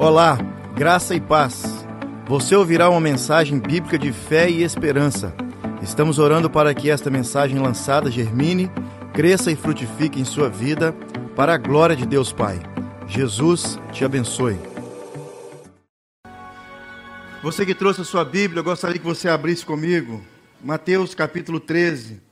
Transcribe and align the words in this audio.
Olá, 0.00 0.38
graça 0.74 1.14
e 1.14 1.20
paz. 1.20 1.62
Você 2.26 2.56
ouvirá 2.56 2.88
uma 2.88 3.02
mensagem 3.02 3.58
bíblica 3.58 3.98
de 3.98 4.10
fé 4.10 4.48
e 4.48 4.62
esperança. 4.62 5.34
Estamos 5.82 6.18
orando 6.18 6.48
para 6.48 6.72
que 6.72 6.88
esta 6.88 7.10
mensagem 7.10 7.58
lançada 7.58 8.10
germine, 8.10 8.70
cresça 9.12 9.52
e 9.52 9.56
frutifique 9.56 10.18
em 10.18 10.24
sua 10.24 10.48
vida, 10.48 10.94
para 11.36 11.52
a 11.52 11.58
glória 11.58 11.94
de 11.94 12.06
Deus 12.06 12.32
Pai. 12.32 12.58
Jesus 13.06 13.78
te 13.92 14.02
abençoe. 14.02 14.58
Você 17.42 17.66
que 17.66 17.74
trouxe 17.74 18.00
a 18.00 18.04
sua 18.04 18.24
Bíblia, 18.24 18.60
eu 18.60 18.64
gostaria 18.64 18.98
que 18.98 19.04
você 19.04 19.28
abrisse 19.28 19.66
comigo 19.66 20.24
Mateus 20.64 21.14
capítulo 21.14 21.60
13. 21.60 22.22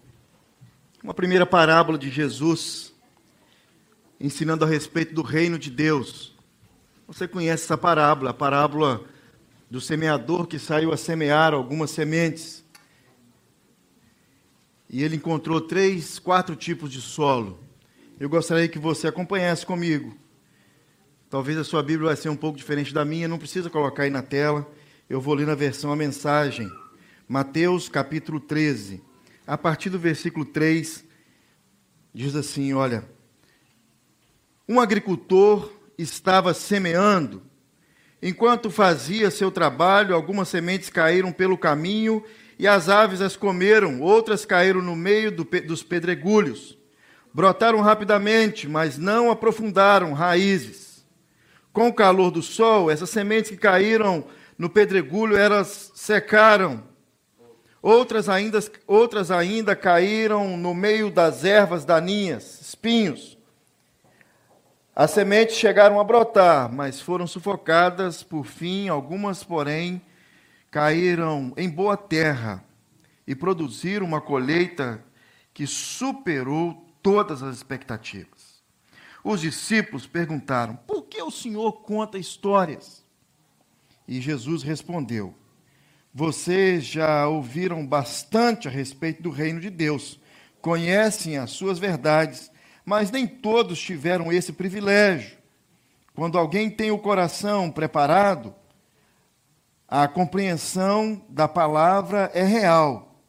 Uma 1.05 1.12
primeira 1.12 1.45
parábola 1.45 1.98
de 1.98 2.09
Jesus, 2.09 2.95
ensinando 4.19 4.64
a 4.64 4.69
respeito 4.69 5.14
do 5.14 5.21
reino 5.21 5.59
de 5.59 5.71
Deus. 5.71 6.38
Você 7.08 7.26
conhece 7.26 7.64
essa 7.64 7.79
parábola, 7.79 8.32
a 8.32 8.35
parábola 8.35 9.03
do 9.71 9.80
semeador 9.80 10.46
que 10.46 10.58
saiu 10.58 10.93
a 10.93 10.96
semear 10.98 11.54
algumas 11.54 11.90
sementes. 11.90 12.62
E 14.90 15.03
ele 15.03 15.17
encontrou 15.17 15.58
três, 15.58 16.18
quatro 16.18 16.54
tipos 16.54 16.93
de 16.93 17.00
solo. 17.00 17.58
Eu 18.21 18.29
gostaria 18.29 18.68
que 18.68 18.79
você 18.79 19.08
acompanhasse 19.08 19.64
comigo. 19.64 20.14
Talvez 21.31 21.57
a 21.57 21.64
sua 21.64 21.82
Bíblia 21.82 22.08
vai 22.08 22.17
ser 22.17 22.29
um 22.29 22.36
pouco 22.36 22.58
diferente 22.58 22.93
da 22.93 23.07
minha, 23.07 23.26
não 23.26 23.39
precisa 23.39 23.70
colocar 23.70 24.03
aí 24.03 24.11
na 24.11 24.22
tela. 24.22 24.70
Eu 25.09 25.18
vou 25.18 25.32
ler 25.32 25.46
na 25.46 25.54
versão 25.54 25.90
a 25.90 25.96
mensagem. 25.96 26.70
Mateus 27.26 27.89
capítulo 27.89 28.39
13. 28.39 29.03
A 29.46 29.56
partir 29.56 29.89
do 29.89 29.98
versículo 29.98 30.45
3, 30.45 31.06
diz 32.12 32.36
assim: 32.36 32.75
Olha, 32.75 33.03
um 34.69 34.78
agricultor 34.78 35.78
estava 35.98 36.55
semeando. 36.55 37.42
Enquanto 38.22 38.70
fazia 38.70 39.31
seu 39.31 39.50
trabalho, 39.50 40.14
algumas 40.14 40.48
sementes 40.48 40.89
caíram 40.89 41.33
pelo 41.33 41.59
caminho 41.59 42.25
e 42.59 42.67
as 42.67 42.89
aves 42.89 43.20
as 43.20 43.36
comeram, 43.36 44.00
outras 44.00 44.45
caíram 44.45 44.81
no 44.81 44.97
meio 44.97 45.31
do, 45.31 45.45
dos 45.45 45.83
pedregulhos. 45.83 46.78
Brotaram 47.33 47.81
rapidamente, 47.81 48.69
mas 48.69 48.98
não 48.98 49.31
aprofundaram 49.31 50.12
raízes. 50.12 51.06
Com 51.73 51.89
o 51.89 51.95
calor 51.95 52.30
do 52.30 52.42
sol, 52.42 52.91
essas 52.91 53.11
sementes 53.11 53.51
que 53.51 53.56
caíram 53.56 54.25
no 54.56 54.69
pedregulho, 54.69 55.36
elas 55.36 55.92
secaram. 55.95 56.83
Outras 57.80 58.28
ainda, 58.28 58.58
outras 58.86 59.30
ainda 59.30 59.77
caíram 59.77 60.56
no 60.56 60.75
meio 60.75 61.11
das 61.11 61.45
ervas 61.45 61.84
daninhas, 61.84 62.61
espinhos. 62.61 63.38
As 64.99 65.13
sementes 65.13 65.55
chegaram 65.55 66.01
a 66.01 66.03
brotar, 66.03 66.69
mas 66.73 67.01
foram 67.01 67.25
sufocadas 67.25 68.25
por 68.25 68.45
fim, 68.45 68.89
algumas, 68.89 69.45
porém, 69.45 70.03
caíram 70.73 71.53
em 71.57 71.71
boa 71.71 71.97
terra 71.97 72.65
e 73.25 73.33
produziram 73.33 74.05
uma 74.05 74.21
colheita 74.21 75.01
que 75.55 75.69
superou 75.69 76.85
todas 77.01 77.45
as 77.45 77.55
expectativas. 77.55 78.61
Os 79.23 79.41
discípulos 79.41 80.05
perguntaram: 80.05 80.75
por 80.75 81.03
que 81.03 81.23
o 81.23 81.31
Senhor 81.31 81.75
conta 81.83 82.19
histórias? 82.19 83.05
E 84.09 84.21
Jesus 84.21 84.65
respondeu: 84.65 85.33
Vocês 86.13 86.85
já 86.85 87.29
ouviram 87.29 87.87
bastante 87.87 88.67
a 88.67 88.71
respeito 88.73 89.23
do 89.23 89.31
reino 89.31 89.61
de 89.61 89.71
Deus, 89.71 90.19
conhecem 90.61 91.39
as 91.39 91.53
suas 91.53 91.79
verdades 91.79 92.51
mas 92.89 93.11
nem 93.11 93.27
todos 93.27 93.78
tiveram 93.78 94.33
esse 94.33 94.50
privilégio. 94.50 95.36
Quando 96.14 96.39
alguém 96.39 96.70
tem 96.70 96.91
o 96.91 96.98
coração 96.98 97.70
preparado, 97.70 98.55
a 99.86 100.08
compreensão 100.08 101.22
da 101.28 101.47
palavra 101.47 102.30
é 102.33 102.42
real. 102.42 103.20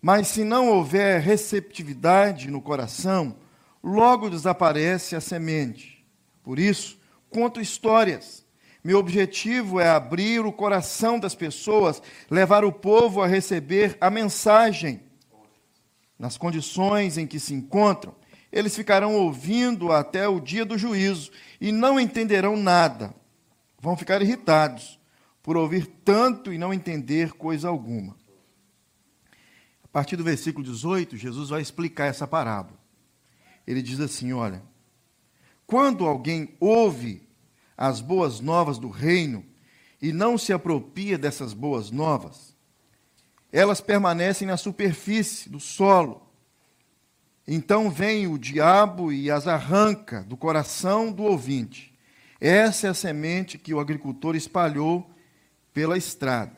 Mas 0.00 0.26
se 0.26 0.42
não 0.42 0.68
houver 0.68 1.20
receptividade 1.20 2.50
no 2.50 2.60
coração, 2.60 3.36
logo 3.80 4.28
desaparece 4.28 5.14
a 5.14 5.20
semente. 5.20 6.04
Por 6.42 6.58
isso, 6.58 6.98
conto 7.30 7.60
histórias. 7.60 8.44
Meu 8.82 8.98
objetivo 8.98 9.78
é 9.78 9.88
abrir 9.88 10.44
o 10.44 10.52
coração 10.52 11.20
das 11.20 11.36
pessoas, 11.36 12.02
levar 12.28 12.64
o 12.64 12.72
povo 12.72 13.22
a 13.22 13.28
receber 13.28 13.96
a 14.00 14.10
mensagem 14.10 15.00
nas 16.18 16.36
condições 16.36 17.16
em 17.16 17.28
que 17.28 17.38
se 17.38 17.54
encontram 17.54 18.20
eles 18.52 18.76
ficarão 18.76 19.14
ouvindo 19.14 19.90
até 19.90 20.28
o 20.28 20.38
dia 20.38 20.64
do 20.64 20.76
juízo 20.76 21.32
e 21.58 21.72
não 21.72 21.98
entenderão 21.98 22.54
nada. 22.54 23.14
Vão 23.80 23.96
ficar 23.96 24.20
irritados 24.20 25.00
por 25.42 25.56
ouvir 25.56 25.86
tanto 26.04 26.52
e 26.52 26.58
não 26.58 26.72
entender 26.72 27.32
coisa 27.32 27.68
alguma. 27.68 28.14
A 29.82 29.88
partir 29.88 30.16
do 30.16 30.24
versículo 30.24 30.64
18, 30.64 31.16
Jesus 31.16 31.48
vai 31.48 31.62
explicar 31.62 32.06
essa 32.06 32.26
parábola. 32.26 32.78
Ele 33.66 33.80
diz 33.80 33.98
assim: 34.00 34.32
Olha, 34.32 34.62
quando 35.66 36.06
alguém 36.06 36.54
ouve 36.60 37.26
as 37.76 38.00
boas 38.00 38.38
novas 38.40 38.78
do 38.78 38.88
reino 38.88 39.44
e 40.00 40.12
não 40.12 40.36
se 40.36 40.52
apropria 40.52 41.16
dessas 41.16 41.54
boas 41.54 41.90
novas, 41.90 42.54
elas 43.50 43.80
permanecem 43.80 44.46
na 44.46 44.56
superfície 44.56 45.48
do 45.48 45.58
solo 45.58 46.31
então 47.46 47.90
vem 47.90 48.26
o 48.26 48.38
diabo 48.38 49.12
e 49.12 49.30
as 49.30 49.46
arranca 49.46 50.22
do 50.22 50.36
coração 50.36 51.10
do 51.10 51.24
ouvinte. 51.24 51.92
Essa 52.40 52.88
é 52.88 52.90
a 52.90 52.94
semente 52.94 53.58
que 53.58 53.74
o 53.74 53.80
agricultor 53.80 54.36
espalhou 54.36 55.08
pela 55.72 55.96
estrada. 55.96 56.56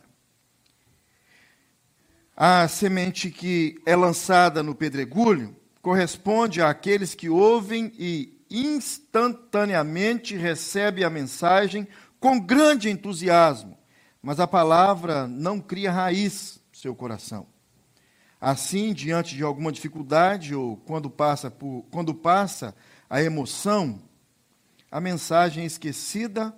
A 2.36 2.66
semente 2.68 3.30
que 3.30 3.80
é 3.86 3.94
lançada 3.94 4.62
no 4.62 4.74
pedregulho 4.74 5.56
corresponde 5.80 6.60
àqueles 6.60 7.14
que 7.14 7.28
ouvem 7.28 7.92
e 7.98 8.42
instantaneamente 8.50 10.36
recebem 10.36 11.04
a 11.04 11.10
mensagem 11.10 11.86
com 12.18 12.40
grande 12.40 12.88
entusiasmo, 12.88 13.76
mas 14.22 14.40
a 14.40 14.46
palavra 14.46 15.28
não 15.28 15.60
cria 15.60 15.92
raiz 15.92 16.60
no 16.72 16.78
seu 16.78 16.94
coração. 16.94 17.53
Assim, 18.44 18.92
diante 18.92 19.34
de 19.34 19.42
alguma 19.42 19.72
dificuldade 19.72 20.54
ou 20.54 20.76
quando 20.76 21.08
passa, 21.08 21.50
por, 21.50 21.82
quando 21.90 22.14
passa 22.14 22.76
a 23.08 23.22
emoção, 23.22 23.98
a 24.90 25.00
mensagem 25.00 25.64
é 25.64 25.66
esquecida 25.66 26.54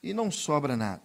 e 0.00 0.14
não 0.14 0.30
sobra 0.30 0.76
nada. 0.76 1.02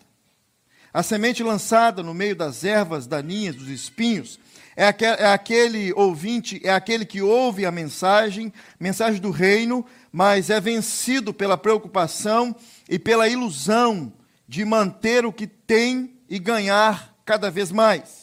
A 0.93 1.01
semente 1.01 1.41
lançada 1.41 2.03
no 2.03 2.13
meio 2.13 2.35
das 2.35 2.63
ervas 2.63 3.07
daninhas, 3.07 3.55
dos 3.55 3.69
espinhos, 3.69 4.39
é 4.75 4.85
aquele, 4.85 5.13
é 5.13 5.33
aquele 5.33 5.93
ouvinte, 5.93 6.61
é 6.63 6.69
aquele 6.69 7.05
que 7.05 7.23
ouve 7.23 7.65
a 7.65 7.71
mensagem, 7.71 8.53
mensagem 8.79 9.19
do 9.19 9.31
reino, 9.31 9.83
mas 10.11 10.51
é 10.51 10.61
vencido 10.61 11.33
pela 11.33 11.57
preocupação 11.57 12.55
e 12.87 12.99
pela 12.99 13.27
ilusão 13.27 14.13
de 14.47 14.63
manter 14.63 15.25
o 15.25 15.33
que 15.33 15.47
tem 15.47 16.19
e 16.29 16.37
ganhar 16.37 17.15
cada 17.25 17.49
vez 17.49 17.71
mais. 17.71 18.18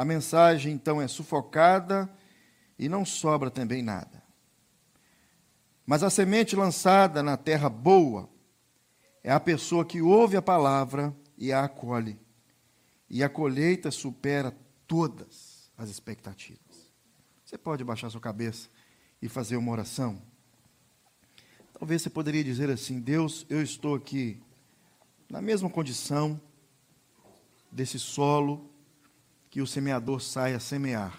A 0.00 0.04
mensagem 0.06 0.72
então 0.72 0.98
é 0.98 1.06
sufocada 1.06 2.10
e 2.78 2.88
não 2.88 3.04
sobra 3.04 3.50
também 3.50 3.82
nada. 3.82 4.22
Mas 5.84 6.02
a 6.02 6.08
semente 6.08 6.56
lançada 6.56 7.22
na 7.22 7.36
terra 7.36 7.68
boa 7.68 8.26
é 9.22 9.30
a 9.30 9.38
pessoa 9.38 9.84
que 9.84 10.00
ouve 10.00 10.38
a 10.38 10.40
palavra 10.40 11.14
e 11.36 11.52
a 11.52 11.64
acolhe. 11.64 12.18
E 13.10 13.22
a 13.22 13.28
colheita 13.28 13.90
supera 13.90 14.56
todas 14.86 15.70
as 15.76 15.90
expectativas. 15.90 16.90
Você 17.44 17.58
pode 17.58 17.84
baixar 17.84 18.08
sua 18.08 18.22
cabeça 18.22 18.70
e 19.20 19.28
fazer 19.28 19.58
uma 19.58 19.70
oração? 19.70 20.22
Talvez 21.78 22.00
você 22.00 22.08
poderia 22.08 22.42
dizer 22.42 22.70
assim: 22.70 23.00
Deus, 23.00 23.44
eu 23.50 23.60
estou 23.62 23.94
aqui 23.94 24.42
na 25.28 25.42
mesma 25.42 25.68
condição 25.68 26.40
desse 27.70 27.98
solo 27.98 28.69
que 29.50 29.60
o 29.60 29.66
semeador 29.66 30.20
sai 30.22 30.54
a 30.54 30.60
semear. 30.60 31.18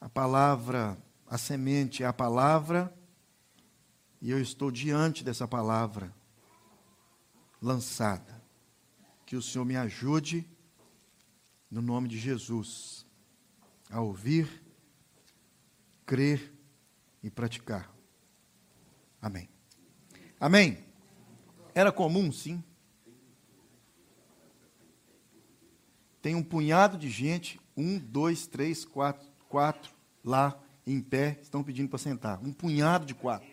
A 0.00 0.08
palavra, 0.08 0.98
a 1.26 1.36
semente 1.36 2.02
é 2.02 2.06
a 2.06 2.12
palavra, 2.12 2.92
e 4.20 4.30
eu 4.30 4.40
estou 4.40 4.70
diante 4.70 5.22
dessa 5.22 5.46
palavra 5.46 6.12
lançada. 7.60 8.42
Que 9.26 9.36
o 9.36 9.42
Senhor 9.42 9.66
me 9.66 9.76
ajude, 9.76 10.48
no 11.70 11.82
nome 11.82 12.08
de 12.08 12.18
Jesus, 12.18 13.06
a 13.90 14.00
ouvir, 14.00 14.62
crer 16.06 16.52
e 17.22 17.30
praticar. 17.30 17.94
Amém. 19.20 19.48
Amém. 20.40 20.84
Era 21.74 21.92
comum, 21.92 22.32
sim, 22.32 22.62
tem 26.22 26.36
um 26.36 26.42
punhado 26.42 26.96
de 26.96 27.10
gente, 27.10 27.60
um, 27.76 27.98
dois, 27.98 28.46
três, 28.46 28.84
quatro, 28.84 29.28
quatro 29.48 29.90
lá 30.24 30.56
em 30.86 31.00
pé, 31.00 31.38
estão 31.42 31.64
pedindo 31.64 31.88
para 31.88 31.98
sentar. 31.98 32.40
Um 32.40 32.52
punhado 32.52 33.04
de 33.04 33.12
quatro. 33.12 33.48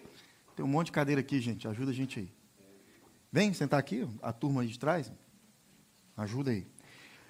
Tem 0.56 0.64
um 0.64 0.68
monte 0.70 0.88
de 0.88 0.92
cadeira 0.92 1.20
aqui, 1.20 1.42
gente, 1.42 1.68
ajuda 1.68 1.90
a 1.90 1.94
gente 1.94 2.20
aí. 2.20 2.32
Vem 3.32 3.54
sentar 3.54 3.80
aqui, 3.80 4.08
a 4.22 4.32
turma 4.32 4.62
aí 4.62 4.68
de 4.68 4.78
trás. 4.78 5.12
Ajuda 6.16 6.52
aí. 6.52 6.68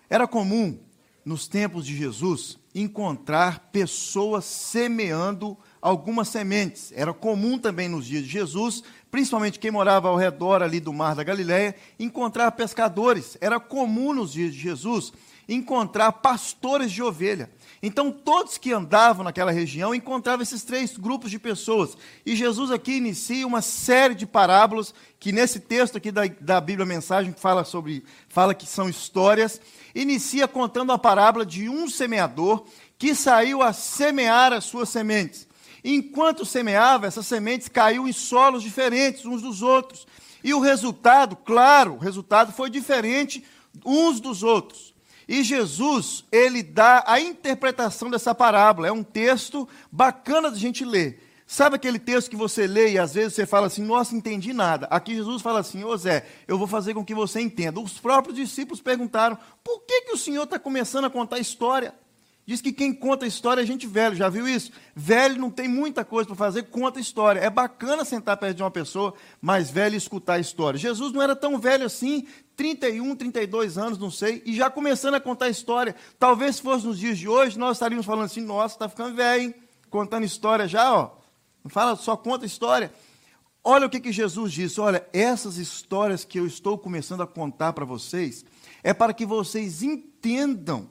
Era 0.09 0.27
comum, 0.27 0.77
nos 1.23 1.47
tempos 1.47 1.85
de 1.85 1.95
Jesus, 1.95 2.57
encontrar 2.75 3.69
pessoas 3.71 4.43
semeando 4.43 5.57
algumas 5.81 6.27
sementes. 6.27 6.91
Era 6.93 7.13
comum 7.13 7.57
também 7.57 7.87
nos 7.87 8.05
dias 8.05 8.23
de 8.23 8.29
Jesus, 8.29 8.83
principalmente 9.09 9.59
quem 9.59 9.71
morava 9.71 10.09
ao 10.09 10.17
redor 10.17 10.61
ali 10.61 10.79
do 10.79 10.91
mar 10.91 11.15
da 11.15 11.23
Galileia, 11.23 11.75
encontrar 11.97 12.51
pescadores. 12.53 13.37
Era 13.39 13.59
comum 13.59 14.13
nos 14.13 14.33
dias 14.33 14.53
de 14.53 14.59
Jesus 14.59 15.13
encontrar 15.49 16.11
pastores 16.11 16.91
de 16.91 17.01
ovelha. 17.01 17.49
Então, 17.81 18.11
todos 18.11 18.57
que 18.57 18.71
andavam 18.71 19.23
naquela 19.23 19.51
região 19.51 19.95
encontravam 19.95 20.43
esses 20.43 20.63
três 20.63 20.95
grupos 20.95 21.31
de 21.31 21.39
pessoas. 21.39 21.97
E 22.25 22.35
Jesus 22.35 22.71
aqui 22.71 22.97
inicia 22.97 23.47
uma 23.47 23.61
série 23.61 24.13
de 24.13 24.27
parábolas, 24.27 24.93
que 25.19 25.31
nesse 25.31 25.59
texto 25.59 25.97
aqui 25.97 26.11
da, 26.11 26.27
da 26.39 26.61
Bíblia 26.61 26.85
Mensagem 26.85 27.33
fala 27.33 27.63
sobre, 27.63 28.03
fala 28.27 28.53
que 28.53 28.67
são 28.67 28.87
histórias, 28.87 29.59
inicia 29.95 30.47
contando 30.47 30.91
a 30.91 30.99
parábola 30.99 31.45
de 31.45 31.67
um 31.67 31.89
semeador 31.89 32.65
que 32.97 33.15
saiu 33.15 33.63
a 33.63 33.73
semear 33.73 34.53
as 34.53 34.65
suas 34.65 34.89
sementes. 34.89 35.47
Enquanto 35.83 36.45
semeava, 36.45 37.07
essas 37.07 37.25
sementes 37.25 37.69
caíram 37.69 38.07
em 38.07 38.13
solos 38.13 38.61
diferentes 38.61 39.25
uns 39.25 39.41
dos 39.41 39.61
outros. 39.61 40.05
E 40.43 40.53
o 40.53 40.59
resultado, 40.59 41.35
claro, 41.35 41.95
o 41.95 41.97
resultado 41.97 42.51
foi 42.51 42.69
diferente 42.69 43.43
uns 43.85 44.19
dos 44.19 44.43
outros. 44.43 44.93
E 45.29 45.43
Jesus, 45.43 46.25
ele 46.31 46.63
dá 46.63 47.03
a 47.05 47.21
interpretação 47.21 48.09
dessa 48.09 48.33
parábola. 48.33 48.87
É 48.87 48.91
um 48.91 49.03
texto 49.03 49.69
bacana 49.91 50.49
de 50.49 50.57
a 50.57 50.59
gente 50.59 50.83
ler. 50.83 51.23
Sabe 51.45 51.75
aquele 51.75 51.99
texto 51.99 52.31
que 52.31 52.35
você 52.35 52.65
lê 52.65 52.93
e 52.93 52.97
às 52.97 53.13
vezes 53.13 53.35
você 53.35 53.45
fala 53.45 53.67
assim, 53.67 53.83
nossa, 53.83 54.15
entendi 54.15 54.53
nada. 54.53 54.87
Aqui 54.89 55.13
Jesus 55.13 55.43
fala 55.43 55.59
assim, 55.59 55.83
ô 55.83 55.95
Zé, 55.95 56.25
eu 56.47 56.57
vou 56.57 56.65
fazer 56.65 56.95
com 56.95 57.05
que 57.05 57.13
você 57.13 57.39
entenda. 57.39 57.79
Os 57.79 57.99
próprios 57.99 58.35
discípulos 58.35 58.81
perguntaram, 58.81 59.37
por 59.63 59.81
que, 59.81 60.01
que 60.01 60.13
o 60.13 60.17
Senhor 60.17 60.45
está 60.45 60.57
começando 60.57 61.05
a 61.05 61.11
contar 61.11 61.37
história? 61.37 61.93
Diz 62.43 62.59
que 62.59 62.73
quem 62.73 62.91
conta 62.91 63.27
história 63.27 63.61
é 63.61 63.65
gente 63.67 63.85
velho, 63.85 64.15
já 64.15 64.27
viu 64.29 64.47
isso? 64.47 64.71
Velho 64.95 65.39
não 65.39 65.51
tem 65.51 65.67
muita 65.67 66.03
coisa 66.03 66.25
para 66.25 66.35
fazer, 66.35 66.63
conta 66.63 66.99
história. 66.99 67.39
É 67.39 67.51
bacana 67.51 68.03
sentar 68.03 68.35
perto 68.37 68.57
de 68.57 68.63
uma 68.63 68.71
pessoa 68.71 69.13
mais 69.39 69.69
velha 69.69 69.93
e 69.93 69.97
escutar 69.99 70.33
a 70.33 70.39
história. 70.39 70.79
Jesus 70.79 71.13
não 71.13 71.21
era 71.21 71.35
tão 71.35 71.59
velho 71.59 71.85
assim, 71.85 72.25
31, 72.59 73.15
32 73.15 73.77
anos, 73.77 73.97
não 73.97 74.11
sei, 74.11 74.43
e 74.45 74.53
já 74.53 74.69
começando 74.69 75.13
a 75.13 75.19
contar 75.21 75.47
história. 75.47 75.95
Talvez 76.19 76.57
se 76.57 76.61
fosse 76.61 76.85
nos 76.85 76.99
dias 76.99 77.17
de 77.17 77.25
hoje, 77.25 77.57
nós 77.57 77.77
estaríamos 77.77 78.05
falando 78.05 78.25
assim, 78.25 78.41
nossa, 78.41 78.75
está 78.75 78.89
ficando 78.89 79.15
velho, 79.15 79.43
hein? 79.43 79.55
Contando 79.89 80.25
história 80.25 80.67
já, 80.67 80.93
ó. 80.93 81.11
Não 81.63 81.71
fala, 81.71 81.95
só 81.95 82.17
conta 82.17 82.45
história. 82.45 82.93
Olha 83.63 83.87
o 83.87 83.89
que, 83.89 84.01
que 84.01 84.11
Jesus 84.11 84.51
disse, 84.51 84.81
olha, 84.81 85.07
essas 85.13 85.55
histórias 85.55 86.25
que 86.25 86.37
eu 86.37 86.45
estou 86.45 86.77
começando 86.77 87.23
a 87.23 87.27
contar 87.27 87.71
para 87.71 87.85
vocês, 87.85 88.43
é 88.83 88.93
para 88.93 89.13
que 89.13 89.25
vocês 89.25 89.81
entendam 89.81 90.89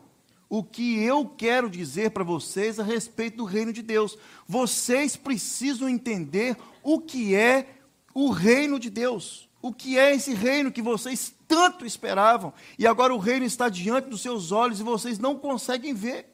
o 0.49 0.65
que 0.65 1.05
eu 1.05 1.29
quero 1.29 1.69
dizer 1.69 2.13
para 2.13 2.25
vocês 2.25 2.81
a 2.81 2.83
respeito 2.83 3.37
do 3.37 3.45
reino 3.45 3.75
de 3.75 3.83
Deus. 3.83 4.17
Vocês 4.47 5.17
precisam 5.17 5.87
entender 5.87 6.57
o 6.83 6.99
que 6.99 7.35
é 7.35 7.75
o 8.15 8.31
reino 8.31 8.79
de 8.79 8.89
Deus. 8.89 9.48
O 9.61 9.73
que 9.73 9.99
é 9.99 10.15
esse 10.15 10.35
reino 10.35 10.71
que 10.71 10.81
vocês 10.81 11.35
tanto 11.47 11.85
esperavam 11.85 12.53
e 12.79 12.87
agora 12.87 13.15
o 13.15 13.19
reino 13.19 13.45
está 13.45 13.69
diante 13.69 14.09
dos 14.09 14.23
seus 14.23 14.53
olhos 14.53 14.81
e 14.81 14.85
vocês 14.85 15.19
não 15.19 15.37
conseguem 15.37 15.95
ver. 15.95 16.27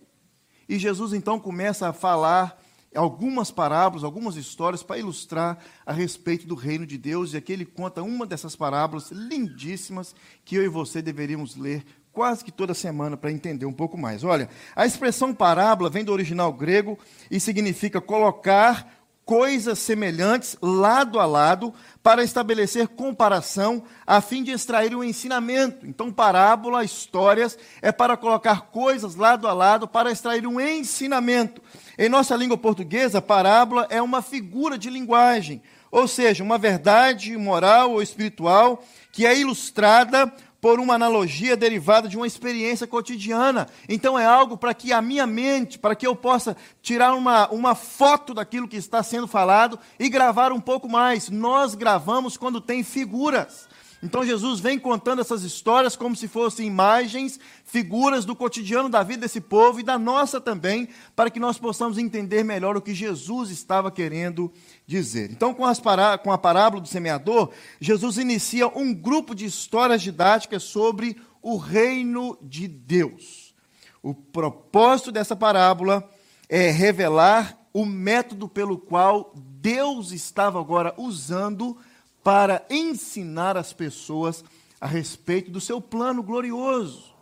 E 0.68 0.78
Jesus 0.78 1.12
então 1.12 1.38
começa 1.38 1.88
a 1.88 1.92
falar 1.92 2.60
algumas 2.94 3.50
parábolas, 3.50 4.04
algumas 4.04 4.36
histórias 4.36 4.82
para 4.82 4.98
ilustrar 4.98 5.58
a 5.84 5.92
respeito 5.92 6.46
do 6.46 6.54
reino 6.54 6.86
de 6.86 6.96
Deus. 6.96 7.32
E 7.32 7.36
aqui 7.36 7.52
ele 7.52 7.64
conta 7.64 8.02
uma 8.02 8.26
dessas 8.26 8.54
parábolas 8.54 9.10
lindíssimas 9.10 10.14
que 10.44 10.56
eu 10.56 10.64
e 10.64 10.68
você 10.68 11.02
deveríamos 11.02 11.56
ler 11.56 11.84
quase 12.12 12.44
que 12.44 12.52
toda 12.52 12.72
semana 12.72 13.16
para 13.16 13.32
entender 13.32 13.66
um 13.66 13.72
pouco 13.72 13.98
mais. 13.98 14.22
Olha, 14.22 14.48
a 14.76 14.86
expressão 14.86 15.34
parábola 15.34 15.90
vem 15.90 16.04
do 16.04 16.12
original 16.12 16.52
grego 16.52 16.98
e 17.30 17.40
significa 17.40 18.00
colocar 18.00 19.03
coisas 19.24 19.78
semelhantes 19.78 20.56
lado 20.60 21.18
a 21.18 21.26
lado 21.26 21.72
para 22.02 22.22
estabelecer 22.22 22.88
comparação 22.88 23.82
a 24.06 24.20
fim 24.20 24.42
de 24.42 24.50
extrair 24.50 24.94
um 24.94 25.02
ensinamento. 25.02 25.86
Então, 25.86 26.12
parábola, 26.12 26.84
histórias, 26.84 27.58
é 27.80 27.90
para 27.90 28.16
colocar 28.16 28.62
coisas 28.72 29.16
lado 29.16 29.48
a 29.48 29.52
lado 29.52 29.88
para 29.88 30.12
extrair 30.12 30.46
um 30.46 30.60
ensinamento. 30.60 31.62
Em 31.98 32.08
nossa 32.08 32.36
língua 32.36 32.58
portuguesa, 32.58 33.22
parábola 33.22 33.86
é 33.88 34.02
uma 34.02 34.20
figura 34.20 34.76
de 34.76 34.90
linguagem, 34.90 35.62
ou 35.90 36.06
seja, 36.06 36.44
uma 36.44 36.58
verdade 36.58 37.36
moral 37.36 37.92
ou 37.92 38.02
espiritual 38.02 38.84
que 39.12 39.24
é 39.24 39.38
ilustrada 39.38 40.30
por 40.64 40.80
uma 40.80 40.94
analogia 40.94 41.58
derivada 41.58 42.08
de 42.08 42.16
uma 42.16 42.26
experiência 42.26 42.86
cotidiana. 42.86 43.68
Então 43.86 44.18
é 44.18 44.24
algo 44.24 44.56
para 44.56 44.72
que 44.72 44.94
a 44.94 45.02
minha 45.02 45.26
mente, 45.26 45.78
para 45.78 45.94
que 45.94 46.06
eu 46.06 46.16
possa 46.16 46.56
tirar 46.80 47.12
uma, 47.12 47.46
uma 47.50 47.74
foto 47.74 48.32
daquilo 48.32 48.66
que 48.66 48.78
está 48.78 49.02
sendo 49.02 49.28
falado 49.28 49.78
e 49.98 50.08
gravar 50.08 50.52
um 50.52 50.60
pouco 50.60 50.88
mais. 50.88 51.28
Nós 51.28 51.74
gravamos 51.74 52.38
quando 52.38 52.62
tem 52.62 52.82
figuras. 52.82 53.68
Então 54.04 54.22
Jesus 54.22 54.60
vem 54.60 54.78
contando 54.78 55.22
essas 55.22 55.44
histórias 55.44 55.96
como 55.96 56.14
se 56.14 56.28
fossem 56.28 56.66
imagens, 56.66 57.40
figuras 57.64 58.26
do 58.26 58.36
cotidiano 58.36 58.90
da 58.90 59.02
vida 59.02 59.22
desse 59.22 59.40
povo 59.40 59.80
e 59.80 59.82
da 59.82 59.98
nossa 59.98 60.38
também, 60.38 60.90
para 61.16 61.30
que 61.30 61.40
nós 61.40 61.56
possamos 61.56 61.96
entender 61.96 62.44
melhor 62.44 62.76
o 62.76 62.82
que 62.82 62.94
Jesus 62.94 63.48
estava 63.48 63.90
querendo 63.90 64.52
dizer. 64.86 65.30
Então, 65.30 65.54
com, 65.54 65.64
pará 65.76 66.18
com 66.18 66.30
a 66.30 66.36
parábola 66.36 66.82
do 66.82 66.88
semeador, 66.88 67.50
Jesus 67.80 68.18
inicia 68.18 68.68
um 68.68 68.92
grupo 68.92 69.34
de 69.34 69.46
histórias 69.46 70.02
didáticas 70.02 70.64
sobre 70.64 71.16
o 71.40 71.56
reino 71.56 72.36
de 72.42 72.68
Deus. 72.68 73.54
O 74.02 74.12
propósito 74.12 75.10
dessa 75.10 75.34
parábola 75.34 76.06
é 76.46 76.70
revelar 76.70 77.58
o 77.72 77.86
método 77.86 78.50
pelo 78.50 78.76
qual 78.76 79.32
Deus 79.34 80.12
estava 80.12 80.60
agora 80.60 80.92
usando 80.98 81.78
para 82.24 82.64
ensinar 82.70 83.56
as 83.56 83.74
pessoas 83.74 84.42
a 84.80 84.86
respeito 84.86 85.50
do 85.50 85.60
seu 85.60 85.80
plano 85.80 86.22
glorioso. 86.22 87.14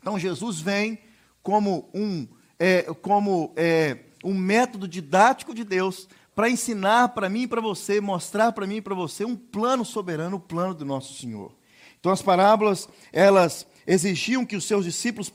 Então 0.00 0.18
Jesus 0.18 0.60
vem 0.60 0.98
como 1.42 1.88
um, 1.94 2.26
é, 2.58 2.82
como, 3.00 3.52
é, 3.56 3.98
um 4.24 4.34
método 4.34 4.88
didático 4.88 5.54
de 5.54 5.62
Deus 5.62 6.08
para 6.34 6.50
ensinar 6.50 7.10
para 7.10 7.28
mim 7.28 7.42
e 7.42 7.46
para 7.46 7.60
você, 7.60 8.00
mostrar 8.00 8.52
para 8.52 8.66
mim 8.66 8.76
e 8.76 8.82
para 8.82 8.94
você 8.94 9.24
um 9.24 9.36
plano 9.36 9.84
soberano, 9.84 10.36
o 10.36 10.40
plano 10.40 10.74
do 10.74 10.84
nosso 10.84 11.14
Senhor. 11.14 11.54
Então 12.00 12.10
as 12.10 12.22
parábolas, 12.22 12.88
elas 13.12 13.64
exigiam 13.86 14.44
que 14.44 14.56
os 14.56 14.64
seus 14.64 14.84
discípulos 14.84 15.32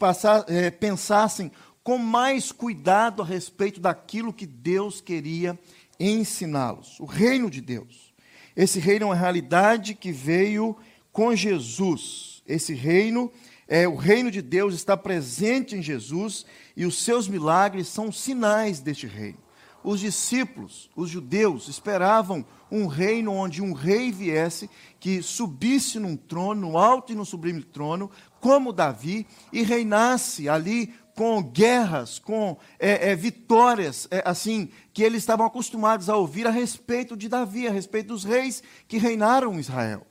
é, 0.48 0.70
pensassem 0.70 1.52
com 1.82 1.98
mais 1.98 2.52
cuidado 2.52 3.22
a 3.22 3.26
respeito 3.26 3.80
daquilo 3.80 4.34
que 4.34 4.46
Deus 4.46 5.00
queria 5.00 5.58
ensiná-los, 5.98 7.00
o 7.00 7.06
reino 7.06 7.50
de 7.50 7.62
Deus. 7.62 8.07
Esse 8.58 8.80
reino 8.80 9.04
é 9.04 9.10
uma 9.10 9.16
realidade 9.16 9.94
que 9.94 10.12
veio 10.12 10.76
com 11.12 11.36
Jesus. 11.36 12.42
Esse 12.48 12.74
reino, 12.74 13.32
é, 13.68 13.88
o 13.88 13.96
reino 13.96 14.32
de 14.32 14.42
Deus 14.42 14.74
está 14.74 14.98
presente 14.98 15.76
em 15.76 15.82
Jesus 15.84 16.44
e 16.76 16.84
os 16.84 17.04
seus 17.04 17.28
milagres 17.28 17.88
são 17.88 18.12
sinais 18.12 18.80
deste 18.80 19.06
reino. 19.06 19.38
Os 19.84 20.00
discípulos, 20.00 20.90
os 20.96 21.08
judeus, 21.08 21.68
esperavam 21.68 22.44
um 22.72 22.88
reino 22.88 23.32
onde 23.32 23.62
um 23.62 23.74
rei 23.74 24.12
viesse, 24.12 24.68
que 25.00 25.22
subisse 25.22 26.00
num 26.00 26.18
trono, 26.18 26.62
no 26.72 26.78
alto 26.80 27.14
e 27.14 27.16
no 27.16 27.26
sublime 27.26 27.62
trono, 27.62 28.10
como 28.42 28.74
Davi, 28.74 29.28
e 29.54 29.62
reinasse 29.62 30.50
ali 30.50 30.96
com 31.18 31.42
guerras, 31.42 32.20
com 32.20 32.56
é, 32.78 33.10
é, 33.10 33.16
vitórias, 33.16 34.08
é, 34.12 34.22
assim, 34.24 34.70
que 34.94 35.02
eles 35.02 35.24
estavam 35.24 35.48
acostumados 35.48 36.12
a 36.12 36.16
ouvir 36.16 36.46
a 36.46 36.52
respeito 36.52 37.18
de 37.18 37.28
Davi, 37.28 37.68
a 37.68 37.72
respeito 37.72 38.10
dos 38.10 38.24
reis 38.24 38.62
que 38.88 39.00
reinaram 39.00 39.60
Israel. 39.60 40.06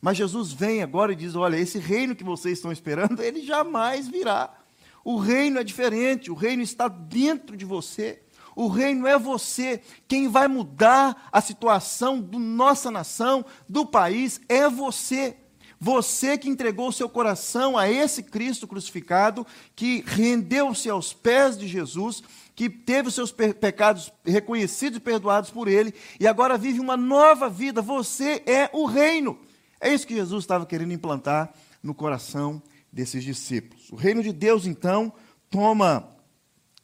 Mas 0.00 0.16
Jesus 0.16 0.52
vem 0.52 0.80
agora 0.80 1.12
e 1.12 1.16
diz: 1.16 1.34
olha, 1.34 1.56
esse 1.56 1.80
reino 1.80 2.14
que 2.14 2.22
vocês 2.22 2.58
estão 2.58 2.70
esperando, 2.70 3.20
ele 3.20 3.44
jamais 3.44 4.06
virá. 4.06 4.54
O 5.02 5.18
reino 5.18 5.58
é 5.58 5.64
diferente, 5.64 6.30
o 6.30 6.34
reino 6.34 6.62
está 6.62 6.86
dentro 6.86 7.56
de 7.56 7.64
você. 7.64 8.22
O 8.54 8.68
reino 8.68 9.08
é 9.08 9.18
você. 9.18 9.80
Quem 10.06 10.28
vai 10.28 10.46
mudar 10.46 11.28
a 11.32 11.40
situação 11.40 12.20
da 12.20 12.38
nossa 12.38 12.92
nação, 12.92 13.44
do 13.68 13.84
país, 13.84 14.40
é 14.48 14.70
você. 14.70 15.36
Você 15.84 16.38
que 16.38 16.48
entregou 16.48 16.90
seu 16.90 17.10
coração 17.10 17.76
a 17.76 17.90
esse 17.90 18.22
Cristo 18.22 18.66
crucificado, 18.66 19.46
que 19.76 20.02
rendeu-se 20.06 20.88
aos 20.88 21.12
pés 21.12 21.58
de 21.58 21.68
Jesus, 21.68 22.22
que 22.54 22.70
teve 22.70 23.08
os 23.08 23.14
seus 23.14 23.30
pecados 23.30 24.10
reconhecidos 24.24 24.96
e 24.96 25.00
perdoados 25.00 25.50
por 25.50 25.68
Ele, 25.68 25.92
e 26.18 26.26
agora 26.26 26.56
vive 26.56 26.80
uma 26.80 26.96
nova 26.96 27.50
vida. 27.50 27.82
Você 27.82 28.42
é 28.46 28.70
o 28.72 28.86
reino. 28.86 29.38
É 29.78 29.92
isso 29.92 30.06
que 30.06 30.14
Jesus 30.14 30.44
estava 30.44 30.64
querendo 30.64 30.94
implantar 30.94 31.52
no 31.82 31.94
coração 31.94 32.62
desses 32.90 33.22
discípulos. 33.22 33.90
O 33.92 33.96
reino 33.96 34.22
de 34.22 34.32
Deus, 34.32 34.66
então, 34.66 35.12
toma. 35.50 36.08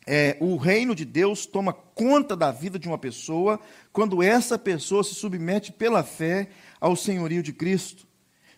É, 0.06 0.36
o 0.40 0.58
reino 0.58 0.94
de 0.94 1.06
Deus 1.06 1.46
toma 1.46 1.72
conta 1.72 2.36
da 2.36 2.52
vida 2.52 2.78
de 2.78 2.86
uma 2.86 2.98
pessoa 2.98 3.58
quando 3.94 4.22
essa 4.22 4.58
pessoa 4.58 5.02
se 5.02 5.14
submete 5.14 5.72
pela 5.72 6.02
fé 6.02 6.50
ao 6.78 6.94
senhorio 6.94 7.42
de 7.42 7.54
Cristo. 7.54 8.09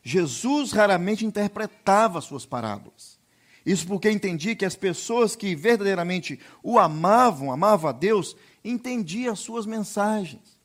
Jesus 0.02 0.72
raramente 0.72 1.24
interpretava 1.24 2.20
suas 2.20 2.44
parábolas. 2.44 3.18
Isso 3.64 3.86
porque 3.86 4.10
entendi 4.10 4.56
que 4.56 4.64
as 4.64 4.74
pessoas 4.74 5.36
que 5.36 5.54
verdadeiramente 5.54 6.40
o 6.62 6.78
amavam, 6.78 7.52
amavam 7.52 7.88
a 7.88 7.92
Deus, 7.92 8.36
entendiam 8.64 9.32
as 9.32 9.38
suas 9.38 9.66
mensagens. 9.66 10.60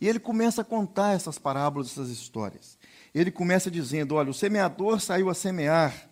E 0.00 0.08
ele 0.08 0.18
começa 0.18 0.62
a 0.62 0.64
contar 0.64 1.14
essas 1.14 1.38
parábolas, 1.38 1.88
essas 1.88 2.08
histórias. 2.08 2.78
Ele 3.14 3.30
começa 3.30 3.70
dizendo: 3.70 4.14
olha, 4.14 4.30
o 4.30 4.34
semeador 4.34 5.00
saiu 5.00 5.28
a 5.28 5.34
semear, 5.34 6.08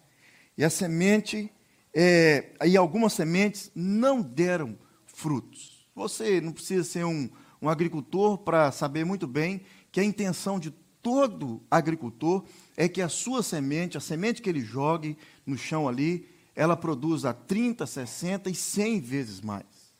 e 0.58 0.64
a 0.64 0.68
semente, 0.68 1.50
é, 1.94 2.50
e 2.66 2.76
algumas 2.76 3.14
sementes 3.14 3.70
não 3.74 4.20
deram 4.20 4.76
frutos. 5.06 5.86
Você 5.94 6.40
não 6.40 6.52
precisa 6.52 6.84
ser 6.84 7.04
um, 7.04 7.30
um 7.62 7.68
agricultor 7.68 8.38
para 8.38 8.70
saber 8.70 9.04
muito 9.04 9.26
bem 9.26 9.62
que 9.90 10.00
a 10.00 10.04
intenção 10.04 10.58
de 10.58 10.74
todo 11.06 11.62
agricultor 11.70 12.44
é 12.76 12.88
que 12.88 13.00
a 13.00 13.08
sua 13.08 13.40
semente, 13.40 13.96
a 13.96 14.00
semente 14.00 14.42
que 14.42 14.50
ele 14.50 14.60
jogue 14.60 15.16
no 15.46 15.56
chão 15.56 15.86
ali, 15.86 16.28
ela 16.52 16.76
produza 16.76 17.32
30, 17.32 17.86
60 17.86 18.50
e 18.50 18.54
100 18.56 19.00
vezes 19.02 19.40
mais. 19.40 19.94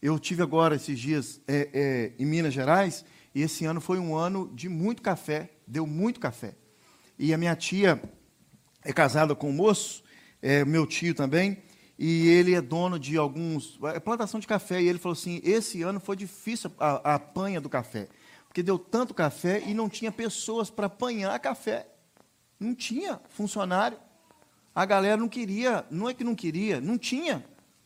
Eu 0.00 0.18
tive 0.18 0.42
agora 0.42 0.76
esses 0.76 0.98
dias 0.98 1.38
é, 1.46 1.68
é, 1.74 2.12
em 2.18 2.24
Minas 2.24 2.54
Gerais 2.54 3.04
e 3.34 3.42
esse 3.42 3.66
ano 3.66 3.78
foi 3.78 3.98
um 3.98 4.16
ano 4.16 4.50
de 4.54 4.70
muito 4.70 5.02
café, 5.02 5.50
deu 5.66 5.86
muito 5.86 6.18
café. 6.18 6.54
E 7.18 7.34
a 7.34 7.36
minha 7.36 7.54
tia 7.54 8.02
é 8.82 8.90
casada 8.90 9.34
com 9.34 9.50
um 9.50 9.52
moço, 9.52 10.02
é, 10.40 10.64
meu 10.64 10.86
tio 10.86 11.14
também, 11.14 11.58
e 11.98 12.26
ele 12.28 12.54
é 12.54 12.62
dono 12.62 12.98
de 12.98 13.18
alguns. 13.18 13.78
É 13.94 14.00
plantação 14.00 14.40
de 14.40 14.46
café, 14.46 14.80
e 14.80 14.88
ele 14.88 14.98
falou 14.98 15.12
assim: 15.12 15.42
esse 15.44 15.82
ano 15.82 16.00
foi 16.00 16.16
difícil 16.16 16.72
a, 16.78 17.10
a 17.10 17.14
apanha 17.16 17.60
do 17.60 17.68
café 17.68 18.08
porque 18.52 18.62
deu 18.62 18.78
tanto 18.78 19.14
café 19.14 19.62
e 19.66 19.72
não 19.72 19.88
tinha 19.88 20.12
pessoas 20.12 20.68
para 20.68 20.84
apanhar 20.84 21.38
café. 21.40 21.86
Não 22.60 22.74
tinha 22.74 23.18
funcionário. 23.30 23.96
A 24.74 24.84
galera 24.84 25.16
não 25.16 25.26
queria, 25.26 25.86
não 25.90 26.06
é 26.06 26.12
que 26.12 26.22
não 26.22 26.34
queria, 26.34 26.78
não 26.78 26.98
tinha 26.98 27.42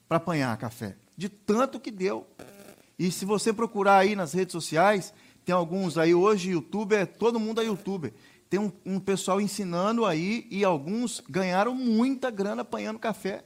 para 0.08 0.16
apanhar 0.16 0.56
café, 0.56 0.96
de 1.16 1.28
tanto 1.28 1.78
que 1.78 1.92
deu. 1.92 2.26
E 2.98 3.12
se 3.12 3.24
você 3.24 3.52
procurar 3.52 3.98
aí 3.98 4.16
nas 4.16 4.32
redes 4.32 4.50
sociais, 4.50 5.14
tem 5.44 5.54
alguns 5.54 5.96
aí, 5.96 6.12
hoje 6.12 6.50
youtuber, 6.50 7.06
todo 7.06 7.38
mundo 7.38 7.60
é 7.60 7.66
youtuber. 7.66 8.12
Tem 8.50 8.58
um, 8.58 8.72
um 8.84 8.98
pessoal 8.98 9.40
ensinando 9.40 10.04
aí 10.04 10.48
e 10.50 10.64
alguns 10.64 11.22
ganharam 11.30 11.76
muita 11.76 12.28
grana 12.28 12.62
apanhando 12.62 12.98
café. 12.98 13.44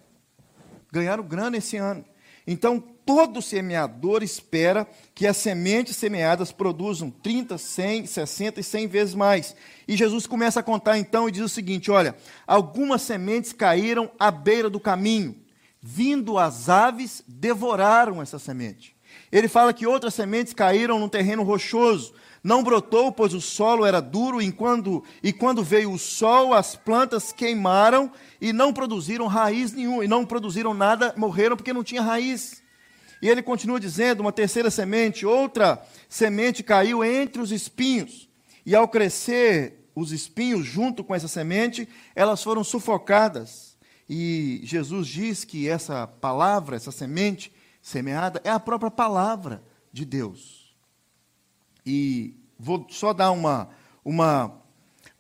Ganharam 0.90 1.22
grana 1.22 1.58
esse 1.58 1.76
ano. 1.76 2.02
Então, 2.46 2.82
todo 3.12 3.42
semeador 3.42 4.22
espera 4.22 4.86
que 5.16 5.26
as 5.26 5.36
sementes 5.36 5.96
semeadas 5.96 6.52
produzam 6.52 7.10
30, 7.10 7.58
100, 7.58 8.06
60 8.06 8.60
e 8.60 8.62
100 8.62 8.86
vezes 8.86 9.14
mais. 9.16 9.56
E 9.88 9.96
Jesus 9.96 10.28
começa 10.28 10.60
a 10.60 10.62
contar 10.62 10.96
então 10.96 11.28
e 11.28 11.32
diz 11.32 11.42
o 11.42 11.48
seguinte: 11.48 11.90
olha, 11.90 12.14
algumas 12.46 13.02
sementes 13.02 13.52
caíram 13.52 14.12
à 14.16 14.30
beira 14.30 14.70
do 14.70 14.78
caminho, 14.78 15.34
vindo 15.82 16.38
as 16.38 16.68
aves, 16.68 17.24
devoraram 17.26 18.22
essa 18.22 18.38
semente. 18.38 18.94
Ele 19.32 19.48
fala 19.48 19.72
que 19.72 19.88
outras 19.88 20.14
sementes 20.14 20.54
caíram 20.54 21.00
no 21.00 21.08
terreno 21.08 21.42
rochoso, 21.42 22.14
não 22.44 22.62
brotou, 22.62 23.10
pois 23.10 23.34
o 23.34 23.40
solo 23.40 23.84
era 23.84 24.00
duro, 24.00 24.40
e 24.40 24.52
quando, 24.52 25.02
e 25.20 25.32
quando 25.32 25.64
veio 25.64 25.90
o 25.90 25.98
sol, 25.98 26.54
as 26.54 26.76
plantas 26.76 27.32
queimaram 27.32 28.12
e 28.40 28.52
não 28.52 28.72
produziram 28.72 29.26
raiz 29.26 29.72
nenhuma, 29.72 30.04
e 30.04 30.08
não 30.08 30.24
produziram 30.24 30.72
nada, 30.72 31.12
morreram 31.16 31.56
porque 31.56 31.72
não 31.72 31.82
tinha 31.82 32.02
raiz. 32.02 32.62
E 33.22 33.28
ele 33.28 33.42
continua 33.42 33.78
dizendo: 33.78 34.20
uma 34.20 34.32
terceira 34.32 34.70
semente, 34.70 35.26
outra 35.26 35.82
semente 36.08 36.62
caiu 36.62 37.04
entre 37.04 37.40
os 37.40 37.50
espinhos, 37.52 38.28
e 38.64 38.74
ao 38.74 38.88
crescer 38.88 39.88
os 39.94 40.12
espinhos 40.12 40.66
junto 40.66 41.02
com 41.04 41.14
essa 41.14 41.28
semente, 41.28 41.88
elas 42.14 42.42
foram 42.42 42.64
sufocadas. 42.64 43.76
E 44.08 44.60
Jesus 44.64 45.06
diz 45.06 45.44
que 45.44 45.68
essa 45.68 46.06
palavra, 46.06 46.76
essa 46.76 46.90
semente 46.90 47.52
semeada, 47.80 48.40
é 48.44 48.50
a 48.50 48.60
própria 48.60 48.90
palavra 48.90 49.62
de 49.92 50.04
Deus. 50.04 50.74
E 51.84 52.34
vou 52.58 52.86
só 52.90 53.12
dar 53.12 53.30
uma, 53.30 53.70
uma 54.04 54.59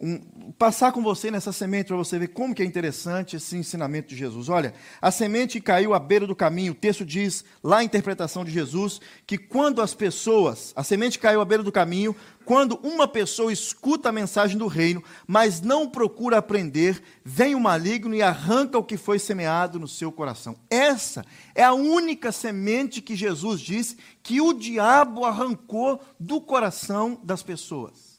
um, 0.00 0.18
passar 0.52 0.92
com 0.92 1.02
você 1.02 1.30
nessa 1.30 1.52
semente 1.52 1.88
para 1.88 1.96
você 1.96 2.18
ver 2.18 2.28
como 2.28 2.54
que 2.54 2.62
é 2.62 2.64
interessante 2.64 3.36
esse 3.36 3.56
ensinamento 3.56 4.08
de 4.08 4.16
Jesus. 4.16 4.48
Olha, 4.48 4.72
a 5.00 5.10
semente 5.10 5.60
caiu 5.60 5.92
à 5.92 5.98
beira 5.98 6.26
do 6.26 6.34
caminho. 6.34 6.72
O 6.72 6.76
texto 6.76 7.04
diz, 7.04 7.44
lá 7.62 7.78
a 7.78 7.84
interpretação 7.84 8.44
de 8.44 8.50
Jesus, 8.50 9.00
que 9.26 9.36
quando 9.36 9.82
as 9.82 9.94
pessoas, 9.94 10.72
a 10.74 10.82
semente 10.82 11.18
caiu 11.18 11.42
à 11.42 11.44
beira 11.44 11.62
do 11.62 11.70
caminho, 11.70 12.16
quando 12.46 12.80
uma 12.82 13.06
pessoa 13.06 13.52
escuta 13.52 14.08
a 14.08 14.12
mensagem 14.12 14.56
do 14.56 14.66
reino, 14.66 15.04
mas 15.26 15.60
não 15.60 15.88
procura 15.88 16.38
aprender, 16.38 17.02
vem 17.22 17.54
o 17.54 17.60
maligno 17.60 18.14
e 18.14 18.22
arranca 18.22 18.78
o 18.78 18.84
que 18.84 18.96
foi 18.96 19.18
semeado 19.18 19.78
no 19.78 19.86
seu 19.86 20.10
coração. 20.10 20.56
Essa 20.70 21.24
é 21.54 21.62
a 21.62 21.74
única 21.74 22.32
semente 22.32 23.02
que 23.02 23.14
Jesus 23.14 23.60
disse 23.60 23.98
que 24.22 24.40
o 24.40 24.54
diabo 24.54 25.24
arrancou 25.24 26.00
do 26.18 26.40
coração 26.40 27.20
das 27.22 27.42
pessoas. 27.42 28.09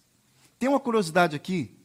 Tem 0.62 0.70
uma 0.70 0.80
curiosidade 0.80 1.36
aqui. 1.36 1.76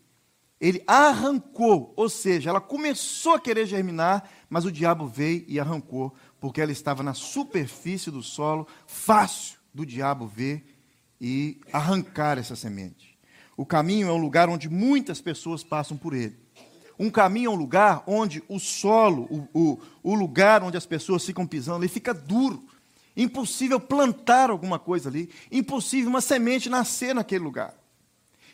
Ele 0.61 0.85
arrancou, 0.87 1.95
ou 1.97 2.11
seja, 2.11 2.51
ela 2.51 2.61
começou 2.61 3.33
a 3.33 3.41
querer 3.41 3.65
germinar, 3.65 4.29
mas 4.51 4.67
o 4.67 4.71
diabo 4.71 5.07
veio 5.07 5.47
e 5.49 5.59
arrancou, 5.59 6.15
porque 6.39 6.61
ela 6.61 6.71
estava 6.71 7.03
na 7.03 7.15
superfície 7.15 8.11
do 8.11 8.23
solo, 8.23 8.69
fácil 8.87 9.57
do 9.73 9.87
diabo 9.87 10.27
ver 10.27 10.77
e 11.19 11.59
arrancar 11.73 12.37
essa 12.37 12.55
semente. 12.55 13.19
O 13.57 13.65
caminho 13.65 14.11
é 14.11 14.13
um 14.13 14.19
lugar 14.19 14.47
onde 14.51 14.69
muitas 14.69 15.23
pessoas 15.23 15.65
passam 15.65 15.97
por 15.97 16.13
ele. 16.13 16.37
Um 16.99 17.09
caminho 17.09 17.51
é 17.51 17.55
um 17.55 17.59
lugar 17.59 18.05
onde 18.07 18.45
o 18.47 18.59
solo, 18.59 19.23
o, 19.31 19.49
o, 19.59 19.81
o 20.03 20.15
lugar 20.15 20.63
onde 20.63 20.77
as 20.77 20.85
pessoas 20.85 21.25
ficam 21.25 21.47
pisando, 21.47 21.83
ele 21.83 21.89
fica 21.89 22.13
duro. 22.13 22.63
Impossível 23.17 23.81
plantar 23.81 24.51
alguma 24.51 24.79
coisa 24.79 25.09
ali, 25.09 25.31
impossível 25.51 26.11
uma 26.11 26.21
semente 26.21 26.69
nascer 26.69 27.15
naquele 27.15 27.43
lugar. 27.43 27.75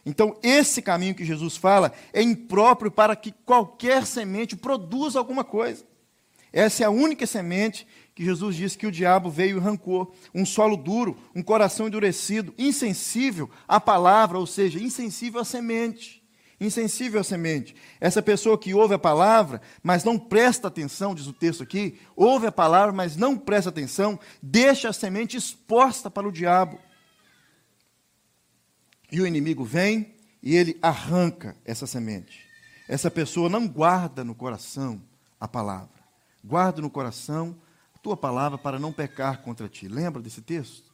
Então, 0.05 0.37
esse 0.43 0.83
caminho 0.83 1.15
que 1.15 1.25
Jesus 1.25 1.57
fala 1.57 1.93
é 2.13 2.21
impróprio 2.21 2.91
para 2.91 3.15
que 3.15 3.33
qualquer 3.45 4.05
semente 4.05 4.57
produza 4.57 5.19
alguma 5.19 5.45
coisa. 5.45 5.85
Essa 6.53 6.83
é 6.83 6.87
a 6.87 6.91
única 6.91 7.27
semente 7.27 7.87
que 8.15 8.25
Jesus 8.25 8.57
disse 8.57 8.77
que 8.77 8.87
o 8.87 8.93
diabo 8.93 9.31
veio 9.31 9.57
e 9.57 9.61
arrancou. 9.61 10.15
Um 10.35 10.45
solo 10.45 10.77
duro, 10.77 11.17
um 11.35 11.43
coração 11.43 11.87
endurecido, 11.87 12.53
insensível 12.59 13.49
à 13.67 13.81
palavra, 13.81 14.39
ou 14.39 14.47
seja, 14.47 14.79
insensível 14.79 15.41
à 15.41 15.45
semente. 15.45 16.23
Insensível 16.61 17.21
à 17.21 17.25
semente. 17.25 17.75
Essa 18.01 18.21
pessoa 18.21 18.59
que 18.59 18.75
ouve 18.75 18.95
a 18.95 18.99
palavra, 18.99 19.63
mas 19.83 20.05
não 20.05 20.19
presta 20.19 20.69
atenção, 20.69 21.15
diz 21.15 21.27
o 21.27 21.33
texto 21.33 21.63
aqui, 21.63 21.99
ouve 22.15 22.47
a 22.47 22.53
palavra, 22.53 22.93
mas 22.93 23.17
não 23.17 23.37
presta 23.37 23.71
atenção, 23.71 24.21
deixa 24.43 24.91
a 24.91 24.93
semente 24.93 25.37
exposta 25.37 26.11
para 26.11 26.29
o 26.29 26.33
diabo. 26.33 26.79
E 29.13 29.21
o 29.21 29.27
inimigo 29.27 29.63
vem 29.63 30.15
e 30.43 30.57
ele 30.57 30.79
arranca 30.81 31.55
essa 31.67 31.87
semente. 31.87 32.47
Essa 32.89 33.11
pessoa 33.11 33.51
não 33.51 33.69
guarda 33.69 34.25
no 34.25 34.35
coração 34.35 35.03
a 35.39 35.47
palavra. 35.47 36.03
Guarda 36.43 36.81
no 36.81 36.89
coração 36.89 37.55
a 37.95 37.99
tua 37.99 38.17
palavra 38.17 38.57
para 38.57 38.79
não 38.79 38.91
pecar 38.91 39.43
contra 39.43 39.69
ti. 39.69 39.87
Lembra 39.87 40.23
desse 40.23 40.41
texto? 40.41 40.91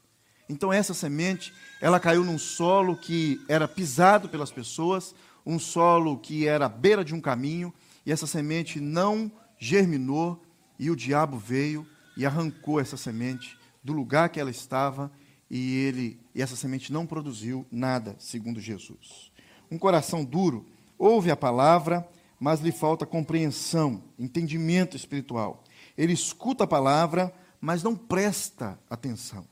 Então 0.48 0.72
essa 0.72 0.92
semente, 0.92 1.54
ela 1.80 2.00
caiu 2.00 2.24
num 2.24 2.38
solo 2.38 2.96
que 2.96 3.40
era 3.48 3.68
pisado 3.68 4.28
pelas 4.28 4.50
pessoas, 4.50 5.14
um 5.46 5.58
solo 5.58 6.18
que 6.18 6.48
era 6.48 6.66
à 6.66 6.68
beira 6.68 7.04
de 7.04 7.14
um 7.14 7.20
caminho, 7.20 7.72
e 8.04 8.10
essa 8.10 8.26
semente 8.26 8.80
não 8.80 9.30
germinou, 9.58 10.42
e 10.76 10.90
o 10.90 10.96
diabo 10.96 11.38
veio 11.38 11.86
e 12.16 12.26
arrancou 12.26 12.80
essa 12.80 12.96
semente 12.96 13.56
do 13.84 13.92
lugar 13.92 14.28
que 14.28 14.40
ela 14.40 14.50
estava 14.50 15.12
e 15.50 15.76
ele 15.76 16.20
e 16.34 16.42
essa 16.42 16.56
semente 16.56 16.92
não 16.92 17.06
produziu 17.06 17.66
nada, 17.70 18.14
segundo 18.18 18.60
Jesus. 18.60 19.32
Um 19.70 19.78
coração 19.78 20.24
duro 20.24 20.66
ouve 20.98 21.30
a 21.30 21.36
palavra, 21.36 22.08
mas 22.38 22.60
lhe 22.60 22.72
falta 22.72 23.06
compreensão, 23.06 24.02
entendimento 24.18 24.96
espiritual. 24.96 25.64
Ele 25.96 26.12
escuta 26.12 26.64
a 26.64 26.66
palavra, 26.66 27.32
mas 27.60 27.82
não 27.82 27.96
presta 27.96 28.78
atenção. 28.88 29.46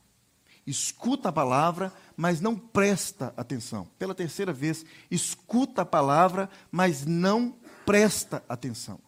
Escuta 0.67 1.29
a 1.29 1.33
palavra, 1.33 1.93
mas 2.17 2.41
não 2.41 2.57
presta 2.57 3.33
atenção. 3.37 3.89
Pela 3.99 4.15
terceira 4.15 4.53
vez, 4.53 4.85
escuta 5.11 5.83
a 5.83 5.87
palavra, 5.87 6.49
mas 6.71 7.07
não 7.07 7.55
presta 7.85 8.43
atenção. 8.49 8.99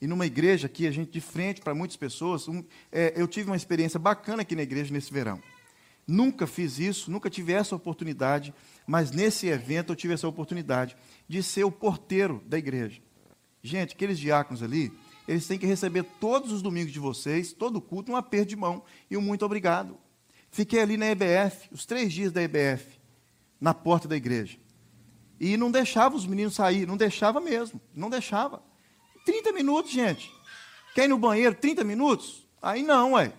E 0.00 0.06
numa 0.06 0.26
igreja 0.26 0.66
aqui, 0.66 0.86
a 0.86 0.90
gente 0.90 1.10
de 1.10 1.20
frente 1.20 1.60
para 1.60 1.74
muitas 1.74 1.96
pessoas, 1.96 2.46
um, 2.46 2.62
é, 2.92 3.12
eu 3.16 3.26
tive 3.26 3.48
uma 3.50 3.56
experiência 3.56 3.98
bacana 3.98 4.42
aqui 4.42 4.54
na 4.54 4.62
igreja 4.62 4.92
nesse 4.92 5.12
verão. 5.12 5.40
Nunca 6.06 6.46
fiz 6.46 6.78
isso, 6.78 7.10
nunca 7.10 7.28
tive 7.28 7.52
essa 7.52 7.74
oportunidade, 7.74 8.54
mas 8.86 9.10
nesse 9.10 9.48
evento 9.48 9.92
eu 9.92 9.96
tive 9.96 10.14
essa 10.14 10.28
oportunidade 10.28 10.96
de 11.26 11.42
ser 11.42 11.64
o 11.64 11.72
porteiro 11.72 12.42
da 12.46 12.56
igreja. 12.56 13.02
Gente, 13.60 13.94
aqueles 13.94 14.18
diáconos 14.18 14.62
ali, 14.62 14.92
eles 15.26 15.48
têm 15.48 15.58
que 15.58 15.66
receber 15.66 16.04
todos 16.20 16.52
os 16.52 16.62
domingos 16.62 16.92
de 16.92 17.00
vocês, 17.00 17.52
todo 17.52 17.80
culto, 17.80 18.12
um 18.12 18.16
aperto 18.16 18.50
de 18.50 18.56
mão 18.56 18.84
e 19.10 19.16
um 19.16 19.20
muito 19.20 19.44
obrigado. 19.44 19.98
Fiquei 20.48 20.80
ali 20.80 20.96
na 20.96 21.06
EBF, 21.06 21.68
os 21.72 21.84
três 21.84 22.12
dias 22.12 22.30
da 22.30 22.40
EBF, 22.40 23.00
na 23.60 23.74
porta 23.74 24.06
da 24.06 24.16
igreja. 24.16 24.58
E 25.40 25.56
não 25.56 25.70
deixava 25.70 26.14
os 26.14 26.24
meninos 26.24 26.54
sair, 26.54 26.86
não 26.86 26.96
deixava 26.96 27.40
mesmo, 27.40 27.80
não 27.92 28.08
deixava. 28.08 28.62
30 29.24 29.52
minutos, 29.52 29.90
gente. 29.90 30.32
Quer 30.94 31.06
ir 31.06 31.08
no 31.08 31.18
banheiro 31.18 31.54
30 31.54 31.82
minutos? 31.82 32.46
Aí 32.62 32.82
não, 32.82 33.12
ué. 33.12 33.32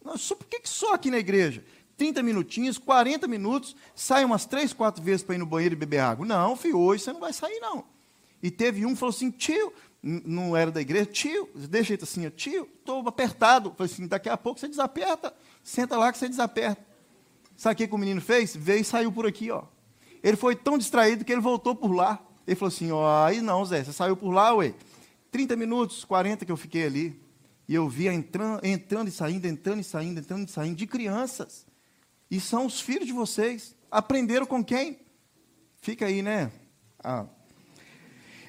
Por 0.00 0.46
que 0.46 0.60
só 0.64 0.94
aqui 0.94 1.10
na 1.10 1.18
igreja? 1.18 1.64
30 1.96 2.22
minutinhos, 2.22 2.78
40 2.78 3.28
minutos, 3.28 3.76
sai 3.94 4.24
umas 4.24 4.44
3, 4.46 4.72
4 4.72 5.02
vezes 5.02 5.22
para 5.22 5.34
ir 5.34 5.38
no 5.38 5.46
banheiro 5.46 5.74
e 5.74 5.76
beber 5.76 5.98
água. 5.98 6.26
Não, 6.26 6.56
filho, 6.56 6.78
hoje 6.78 7.04
você 7.04 7.12
não 7.12 7.20
vai 7.20 7.32
sair, 7.32 7.60
não. 7.60 7.84
E 8.42 8.50
teve 8.50 8.84
um 8.84 8.90
que 8.90 8.96
falou 8.96 9.14
assim, 9.14 9.30
tio, 9.30 9.72
não 10.02 10.56
era 10.56 10.70
da 10.70 10.80
igreja, 10.80 11.06
tio, 11.06 11.48
deixa 11.54 11.88
jeito 11.88 12.04
assim, 12.04 12.28
tio, 12.30 12.68
estou 12.78 13.06
apertado. 13.06 13.72
Falei 13.76 13.92
assim, 13.92 14.06
daqui 14.06 14.28
a 14.28 14.36
pouco 14.36 14.58
você 14.58 14.68
desaperta, 14.68 15.32
senta 15.62 15.96
lá 15.96 16.10
que 16.10 16.18
você 16.18 16.28
desaperta. 16.28 16.84
Sabe 17.56 17.74
o 17.74 17.76
que, 17.76 17.88
que 17.88 17.94
o 17.94 17.98
menino 17.98 18.20
fez? 18.20 18.56
Veio 18.56 18.80
e 18.80 18.84
saiu 18.84 19.12
por 19.12 19.26
aqui, 19.26 19.50
ó. 19.50 19.62
Ele 20.22 20.36
foi 20.36 20.56
tão 20.56 20.76
distraído 20.76 21.24
que 21.24 21.32
ele 21.32 21.40
voltou 21.40 21.76
por 21.76 21.92
lá. 21.92 22.20
Ele 22.46 22.56
falou 22.56 22.74
assim, 22.74 22.90
ó, 22.90 23.24
aí 23.24 23.40
não, 23.40 23.64
Zé, 23.64 23.84
você 23.84 23.92
saiu 23.92 24.16
por 24.16 24.30
lá, 24.30 24.54
ué. 24.54 24.74
30 25.30 25.54
minutos, 25.56 26.04
40 26.04 26.44
que 26.44 26.50
eu 26.50 26.56
fiquei 26.56 26.84
ali. 26.86 27.20
E 27.68 27.74
eu 27.74 27.88
via 27.88 28.12
entrando, 28.12 28.64
entrando 28.64 29.08
e 29.08 29.12
saindo, 29.12 29.46
entrando 29.46 29.80
e 29.80 29.84
saindo, 29.84 30.18
entrando 30.18 30.48
e 30.48 30.50
saindo, 30.50 30.76
de 30.76 30.86
crianças. 30.86 31.64
E 32.32 32.40
são 32.40 32.64
os 32.64 32.80
filhos 32.80 33.06
de 33.06 33.12
vocês. 33.12 33.76
Aprenderam 33.90 34.46
com 34.46 34.64
quem? 34.64 34.98
Fica 35.82 36.06
aí, 36.06 36.22
né? 36.22 36.50
Ah. 37.04 37.26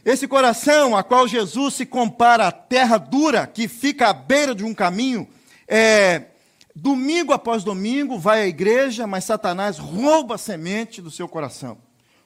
Esse 0.05 0.25
coração 0.25 0.95
a 0.95 1.03
qual 1.03 1.27
Jesus 1.27 1.73
se 1.73 1.85
compara 1.85 2.47
à 2.47 2.51
terra 2.53 2.97
dura, 2.97 3.45
que 3.45 3.67
fica 3.67 4.07
à 4.07 4.13
beira 4.13 4.55
de 4.55 4.63
um 4.63 4.73
caminho, 4.73 5.27
é, 5.67 6.27
domingo 6.73 7.33
após 7.33 7.61
domingo 7.65 8.17
vai 8.17 8.43
à 8.43 8.47
igreja, 8.47 9.05
mas 9.05 9.25
Satanás 9.25 9.77
rouba 9.77 10.35
a 10.35 10.37
semente 10.37 11.01
do 11.01 11.11
seu 11.11 11.27
coração. 11.27 11.77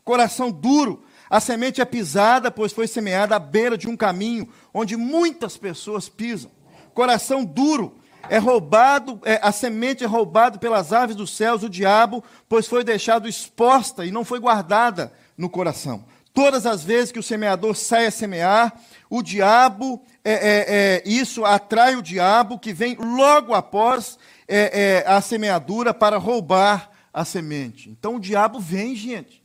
Coração 0.03 0.51
duro, 0.51 1.03
a 1.27 1.39
semente 1.39 1.81
é 1.81 1.85
pisada, 1.85 2.51
pois 2.51 2.71
foi 2.71 2.85
semeada 2.85 3.35
à 3.35 3.39
beira 3.39 3.75
de 3.75 3.89
um 3.89 3.97
caminho 3.97 4.47
onde 4.71 4.95
muitas 4.95 5.57
pessoas 5.57 6.07
pisam. 6.07 6.51
Coração 6.93 7.43
duro, 7.43 7.97
é 8.29 8.37
roubado, 8.37 9.19
é, 9.23 9.39
a 9.41 9.51
semente 9.51 10.03
é 10.03 10.07
roubada 10.07 10.57
pelas 10.57 10.91
aves 10.91 11.15
dos 11.15 11.35
céus, 11.35 11.63
o 11.63 11.69
diabo, 11.69 12.23
pois 12.47 12.67
foi 12.67 12.83
deixado 12.83 13.27
exposta 13.27 14.05
e 14.05 14.11
não 14.11 14.25
foi 14.25 14.39
guardada 14.39 15.13
no 15.37 15.49
coração. 15.49 16.05
Todas 16.33 16.65
as 16.65 16.83
vezes 16.83 17.11
que 17.11 17.19
o 17.19 17.23
semeador 17.23 17.75
sai 17.75 18.05
a 18.05 18.11
semear, 18.11 18.79
o 19.09 19.23
diabo, 19.23 20.03
é, 20.23 20.33
é, 20.33 20.65
é 20.67 21.03
isso 21.05 21.43
atrai 21.43 21.95
o 21.95 22.01
diabo 22.01 22.59
que 22.59 22.73
vem 22.73 22.95
logo 22.95 23.53
após 23.53 24.19
é, 24.47 25.03
é, 25.03 25.07
a 25.07 25.19
semeadura 25.19 25.93
para 25.93 26.17
roubar 26.17 26.91
a 27.13 27.25
semente. 27.25 27.89
Então 27.89 28.17
o 28.17 28.19
diabo 28.19 28.59
vem, 28.59 28.95
gente. 28.95 29.43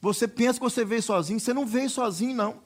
Você 0.00 0.26
pensa 0.26 0.58
que 0.58 0.64
você 0.64 0.84
veio 0.84 1.02
sozinho, 1.02 1.40
você 1.40 1.52
não 1.52 1.66
veio 1.66 1.90
sozinho, 1.90 2.34
não. 2.34 2.62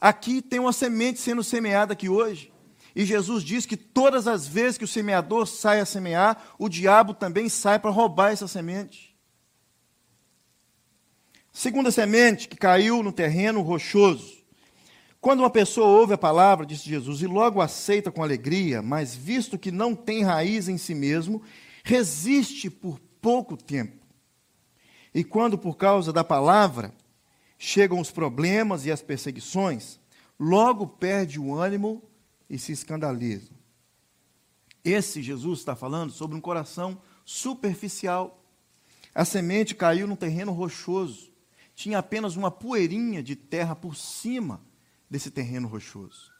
Aqui 0.00 0.40
tem 0.40 0.60
uma 0.60 0.72
semente 0.72 1.18
sendo 1.18 1.42
semeada 1.42 1.92
aqui 1.92 2.08
hoje. 2.08 2.52
E 2.94 3.04
Jesus 3.04 3.44
diz 3.44 3.66
que 3.66 3.76
todas 3.76 4.26
as 4.26 4.46
vezes 4.46 4.78
que 4.78 4.84
o 4.84 4.88
semeador 4.88 5.46
sai 5.46 5.80
a 5.80 5.86
semear, 5.86 6.54
o 6.58 6.68
diabo 6.68 7.14
também 7.14 7.48
sai 7.48 7.78
para 7.78 7.90
roubar 7.90 8.32
essa 8.32 8.48
semente. 8.48 9.16
Segunda 11.52 11.90
semente 11.90 12.48
que 12.48 12.56
caiu 12.56 13.02
no 13.02 13.12
terreno 13.12 13.62
rochoso. 13.62 14.38
Quando 15.20 15.40
uma 15.40 15.50
pessoa 15.50 15.88
ouve 15.88 16.14
a 16.14 16.18
palavra, 16.18 16.64
disse 16.64 16.88
Jesus, 16.88 17.20
e 17.22 17.26
logo 17.26 17.60
aceita 17.60 18.12
com 18.12 18.22
alegria, 18.22 18.80
mas 18.80 19.14
visto 19.14 19.58
que 19.58 19.72
não 19.72 19.94
tem 19.94 20.22
raiz 20.22 20.68
em 20.68 20.78
si 20.78 20.94
mesmo, 20.94 21.42
resiste 21.82 22.70
por 22.70 23.00
pouco 23.20 23.56
tempo. 23.56 24.06
E 25.12 25.24
quando, 25.24 25.58
por 25.58 25.76
causa 25.76 26.12
da 26.12 26.22
palavra, 26.22 26.92
chegam 27.58 27.98
os 27.98 28.12
problemas 28.12 28.86
e 28.86 28.92
as 28.92 29.02
perseguições, 29.02 29.98
logo 30.38 30.86
perde 30.86 31.40
o 31.40 31.52
ânimo 31.52 32.02
e 32.48 32.58
se 32.58 32.72
escandaliza. 32.72 33.50
Esse 34.84 35.22
Jesus 35.22 35.58
está 35.58 35.76
falando 35.76 36.12
sobre 36.12 36.36
um 36.36 36.40
coração 36.40 37.00
superficial. 37.24 38.42
A 39.14 39.24
semente 39.24 39.74
caiu 39.74 40.06
no 40.06 40.16
terreno 40.16 40.52
rochoso 40.52 41.28
tinha 41.78 41.98
apenas 42.00 42.34
uma 42.34 42.50
poeirinha 42.50 43.22
de 43.22 43.36
terra 43.36 43.76
por 43.76 43.94
cima 43.94 44.60
desse 45.08 45.30
terreno 45.30 45.68
rochoso. 45.68 46.32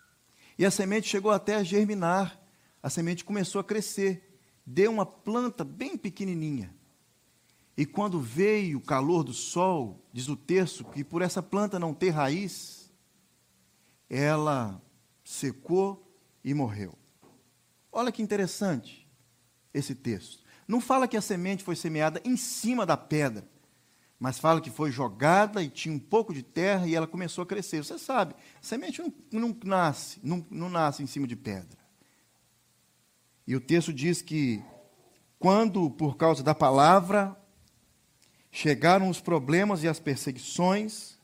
E 0.59 0.67
a 0.67 0.71
semente 0.71 1.09
chegou 1.09 1.31
até 1.31 1.55
a 1.55 1.63
germinar, 1.63 2.43
a 2.83 2.91
semente 2.91 3.25
começou 3.25 3.61
a 3.61 3.65
crescer, 3.65 4.37
deu 4.67 4.91
uma 4.91 5.07
planta 5.07 5.63
bem 5.63 5.97
pequenininha. 5.97 6.75
E 7.77 7.87
quando 7.87 8.21
veio 8.21 8.79
o 8.79 8.81
calor 8.81 9.23
do 9.23 9.33
sol, 9.33 10.05
diz 10.13 10.27
o 10.27 10.35
texto 10.35 10.85
que 10.87 11.05
por 11.05 11.23
essa 11.23 11.41
planta 11.41 11.79
não 11.79 11.95
ter 11.95 12.11
raiz, 12.11 12.93
ela 14.11 14.83
secou 15.31 16.11
e 16.43 16.55
morreu. 16.55 16.95
Olha 17.91 18.13
que 18.13 18.23
interessante 18.23 19.09
esse 19.73 19.95
texto. 19.95 20.43
Não 20.67 20.81
fala 20.81 21.09
que 21.09 21.17
a 21.17 21.23
semente 21.23 21.65
foi 21.65 21.77
semeada 21.77 22.21
em 22.25 22.37
cima 22.37 22.85
da 22.85 22.97
pedra 22.97 23.49
mas 24.19 24.39
fala 24.39 24.61
que 24.61 24.71
foi 24.71 24.91
jogada 24.91 25.63
e 25.63 25.69
tinha 25.69 25.95
um 25.95 25.99
pouco 25.99 26.35
de 26.35 26.43
terra 26.43 26.87
e 26.87 26.95
ela 26.95 27.07
começou 27.07 27.43
a 27.43 27.47
crescer. 27.47 27.85
Você 27.85 27.99
sabe, 27.99 28.35
semente 28.61 29.01
não, 29.01 29.13
não 29.31 29.57
nasce, 29.65 30.19
não, 30.23 30.45
não 30.51 30.69
nasce 30.69 31.03
em 31.03 31.07
cima 31.07 31.27
de 31.27 31.37
pedra. 31.37 31.79
E 33.47 33.55
o 33.55 33.61
texto 33.61 33.93
diz 33.93 34.21
que 34.21 34.63
quando, 35.39 35.89
por 35.91 36.17
causa 36.17 36.43
da 36.43 36.55
palavra, 36.55 37.37
chegaram 38.51 39.09
os 39.09 39.21
problemas 39.21 39.85
e 39.85 39.89
as 39.89 40.01
perseguições, 40.01 41.17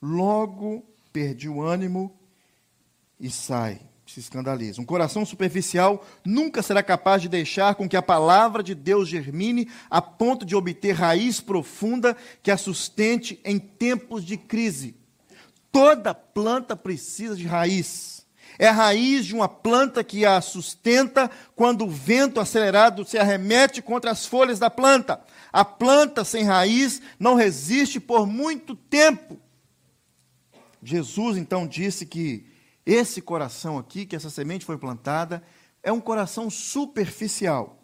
logo 0.00 0.84
perdi 1.12 1.48
o 1.48 1.60
ânimo 1.60 2.16
e 3.20 3.30
sai 3.30 3.80
se 4.12 4.18
escandaliza. 4.18 4.80
Um 4.80 4.84
coração 4.84 5.24
superficial 5.24 6.04
nunca 6.24 6.62
será 6.62 6.82
capaz 6.82 7.22
de 7.22 7.28
deixar 7.28 7.76
com 7.76 7.88
que 7.88 7.96
a 7.96 8.02
palavra 8.02 8.62
de 8.62 8.74
Deus 8.74 9.08
germine 9.08 9.68
a 9.88 10.02
ponto 10.02 10.44
de 10.44 10.56
obter 10.56 10.92
raiz 10.92 11.40
profunda 11.40 12.16
que 12.42 12.50
a 12.50 12.56
sustente 12.56 13.40
em 13.44 13.58
tempos 13.58 14.24
de 14.24 14.36
crise. 14.36 14.96
Toda 15.70 16.12
planta 16.12 16.74
precisa 16.74 17.36
de 17.36 17.46
raiz. 17.46 18.26
É 18.58 18.66
a 18.66 18.72
raiz 18.72 19.24
de 19.26 19.34
uma 19.34 19.48
planta 19.48 20.02
que 20.02 20.26
a 20.26 20.40
sustenta 20.40 21.30
quando 21.54 21.84
o 21.84 21.90
vento 21.90 22.40
acelerado 22.40 23.04
se 23.04 23.16
arremete 23.16 23.80
contra 23.80 24.10
as 24.10 24.26
folhas 24.26 24.58
da 24.58 24.68
planta. 24.68 25.20
A 25.52 25.64
planta 25.64 26.24
sem 26.24 26.42
raiz 26.42 27.00
não 27.18 27.36
resiste 27.36 28.00
por 28.00 28.26
muito 28.26 28.74
tempo. 28.74 29.38
Jesus 30.82 31.36
então 31.36 31.64
disse 31.64 32.04
que 32.04 32.49
esse 32.92 33.22
coração 33.22 33.78
aqui, 33.78 34.04
que 34.04 34.16
essa 34.16 34.28
semente 34.28 34.64
foi 34.64 34.76
plantada, 34.76 35.44
é 35.80 35.92
um 35.92 36.00
coração 36.00 36.50
superficial. 36.50 37.78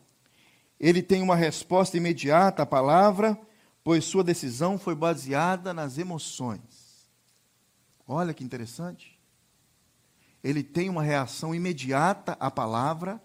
Ele 0.80 1.00
tem 1.00 1.22
uma 1.22 1.36
resposta 1.36 1.96
imediata 1.96 2.64
à 2.64 2.66
palavra, 2.66 3.38
pois 3.84 4.04
sua 4.04 4.24
decisão 4.24 4.76
foi 4.76 4.96
baseada 4.96 5.72
nas 5.72 5.96
emoções. 5.96 7.08
Olha 8.04 8.34
que 8.34 8.42
interessante. 8.42 9.16
Ele 10.42 10.64
tem 10.64 10.88
uma 10.88 11.04
reação 11.04 11.54
imediata 11.54 12.36
à 12.40 12.50
palavra, 12.50 13.22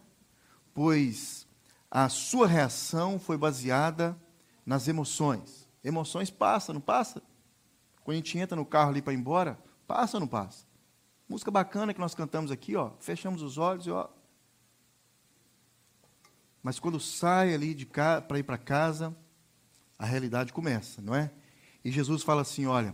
pois 0.76 1.48
a 1.90 2.10
sua 2.10 2.46
reação 2.46 3.20
foi 3.20 3.38
baseada 3.38 4.16
nas 4.64 4.88
emoções. 4.88 5.68
Emoções 5.84 6.30
passam, 6.30 6.76
não 6.76 6.82
passa? 6.82 7.24
Quando 8.04 8.14
a 8.14 8.18
gente 8.18 8.38
entra 8.38 8.56
no 8.56 8.66
carro 8.66 8.92
ali 8.92 9.02
para 9.02 9.14
ir 9.14 9.18
embora, 9.18 9.60
passa 9.88 10.18
ou 10.18 10.22
não 10.22 10.28
passa? 10.28 10.71
Música 11.32 11.50
bacana 11.50 11.94
que 11.94 12.00
nós 12.02 12.14
cantamos 12.14 12.52
aqui, 12.52 12.76
ó. 12.76 12.92
Fechamos 13.00 13.42
os 13.42 13.58
olhos 13.58 13.88
e 13.88 13.90
ó. 13.90 14.10
Mas 16.62 16.78
quando 16.78 17.00
sai 17.00 17.54
ali 17.54 17.74
de 17.74 17.86
para 17.86 18.38
ir 18.38 18.44
para 18.44 18.58
casa, 18.58 19.16
a 19.98 20.06
realidade 20.06 20.52
começa, 20.52 21.02
não 21.02 21.16
é? 21.16 21.32
E 21.86 21.90
Jesus 21.90 22.22
fala 22.22 22.42
assim: 22.42 22.66
olha, 22.66 22.94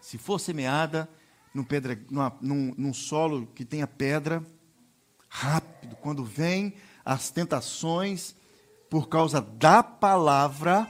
se 0.00 0.18
for 0.18 0.38
semeada 0.38 1.08
num, 1.52 1.64
pedra, 1.64 2.00
numa, 2.08 2.32
num, 2.40 2.74
num 2.78 2.94
solo 2.94 3.48
que 3.48 3.64
tenha 3.64 3.88
pedra, 3.88 4.46
rápido, 5.28 5.96
quando 5.96 6.24
vem 6.24 6.74
as 7.04 7.32
tentações 7.32 8.36
por 8.88 9.08
causa 9.08 9.40
da 9.40 9.82
palavra, 9.82 10.88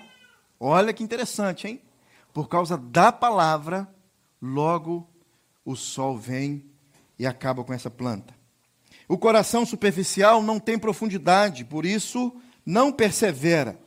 olha 0.61 0.93
que 0.93 1.03
interessante, 1.03 1.67
hein? 1.67 1.81
Por 2.31 2.47
causa 2.47 2.77
da 2.77 3.11
palavra, 3.11 3.88
logo 4.38 5.09
o 5.64 5.77
sol 5.77 6.16
vem 6.16 6.64
e 7.18 7.27
acaba 7.27 7.64
com 7.64 7.72
essa 7.72 7.90
planta. 7.90 8.35
O 9.09 9.18
coração 9.18 9.66
superficial 9.66 10.42
não 10.42 10.59
tem 10.59 10.79
profundidade, 10.79 11.64
por 11.64 11.85
isso 11.85 12.35
não 12.64 12.92
persevera. 12.92 13.79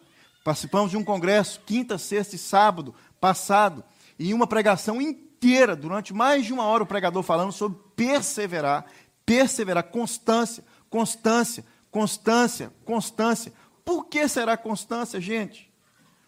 Participamos 0.43 0.91
de 0.91 0.97
um 0.97 1.03
congresso, 1.03 1.61
quinta, 1.65 1.97
sexta 1.97 2.35
e 2.35 2.39
sábado 2.39 2.93
passado, 3.19 3.83
e 4.19 4.33
uma 4.33 4.45
pregação 4.45 5.01
inteira, 5.01 5.75
durante 5.75 6.13
mais 6.13 6.45
de 6.45 6.53
uma 6.53 6.65
hora, 6.65 6.83
o 6.83 6.87
pregador 6.87 7.23
falando 7.23 7.51
sobre 7.51 7.79
perseverar, 7.95 8.85
perseverar, 9.25 9.83
constância, 9.85 10.63
constância, 10.89 11.65
constância, 11.89 12.71
constância. 12.85 13.51
Por 13.83 14.05
que 14.05 14.27
será 14.27 14.55
constância, 14.55 15.19
gente? 15.19 15.71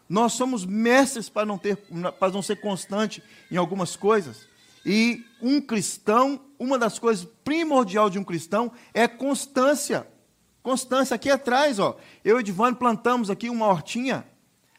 Nós 0.09 0.33
somos 0.33 0.65
mestres 0.65 1.29
para 1.29 1.45
não, 1.45 1.57
ter, 1.57 1.77
para 2.19 2.31
não 2.31 2.41
ser 2.41 2.55
constante 2.57 3.21
em 3.51 3.57
algumas 3.57 3.95
coisas. 3.95 4.47
E 4.89 5.25
um 5.41 5.59
cristão, 5.59 6.39
uma 6.57 6.79
das 6.79 6.97
coisas 6.97 7.27
primordial 7.43 8.09
de 8.09 8.17
um 8.17 8.23
cristão 8.23 8.71
é 8.93 9.05
constância. 9.05 10.07
Constância. 10.63 11.13
Aqui 11.13 11.29
atrás, 11.29 11.77
ó, 11.77 11.97
eu 12.23 12.37
e 12.37 12.39
Edivane 12.39 12.77
plantamos 12.77 13.29
aqui 13.29 13.49
uma 13.49 13.67
hortinha. 13.67 14.25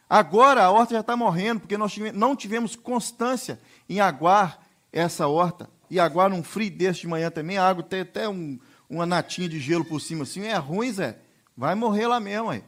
Agora 0.08 0.64
a 0.64 0.70
horta 0.70 0.94
já 0.94 1.00
está 1.00 1.14
morrendo, 1.14 1.60
porque 1.60 1.76
nós 1.76 1.94
não 2.14 2.34
tivemos 2.34 2.74
constância 2.74 3.60
em 3.86 4.00
aguar 4.00 4.66
essa 4.90 5.28
horta. 5.28 5.68
E 5.90 6.00
aguar 6.00 6.30
num 6.30 6.42
frio 6.42 6.70
desse 6.70 7.02
de 7.02 7.06
manhã 7.06 7.30
também, 7.30 7.58
a 7.58 7.68
água 7.68 7.82
tem 7.82 8.00
até 8.00 8.26
um, 8.26 8.58
uma 8.88 9.04
natinha 9.04 9.46
de 9.46 9.60
gelo 9.60 9.84
por 9.84 10.00
cima 10.00 10.22
assim, 10.22 10.46
é 10.46 10.56
ruim, 10.56 10.90
Zé. 10.90 11.18
Vai 11.54 11.74
morrer 11.74 12.06
lá 12.06 12.18
mesmo, 12.18 12.48
aí. 12.48 12.64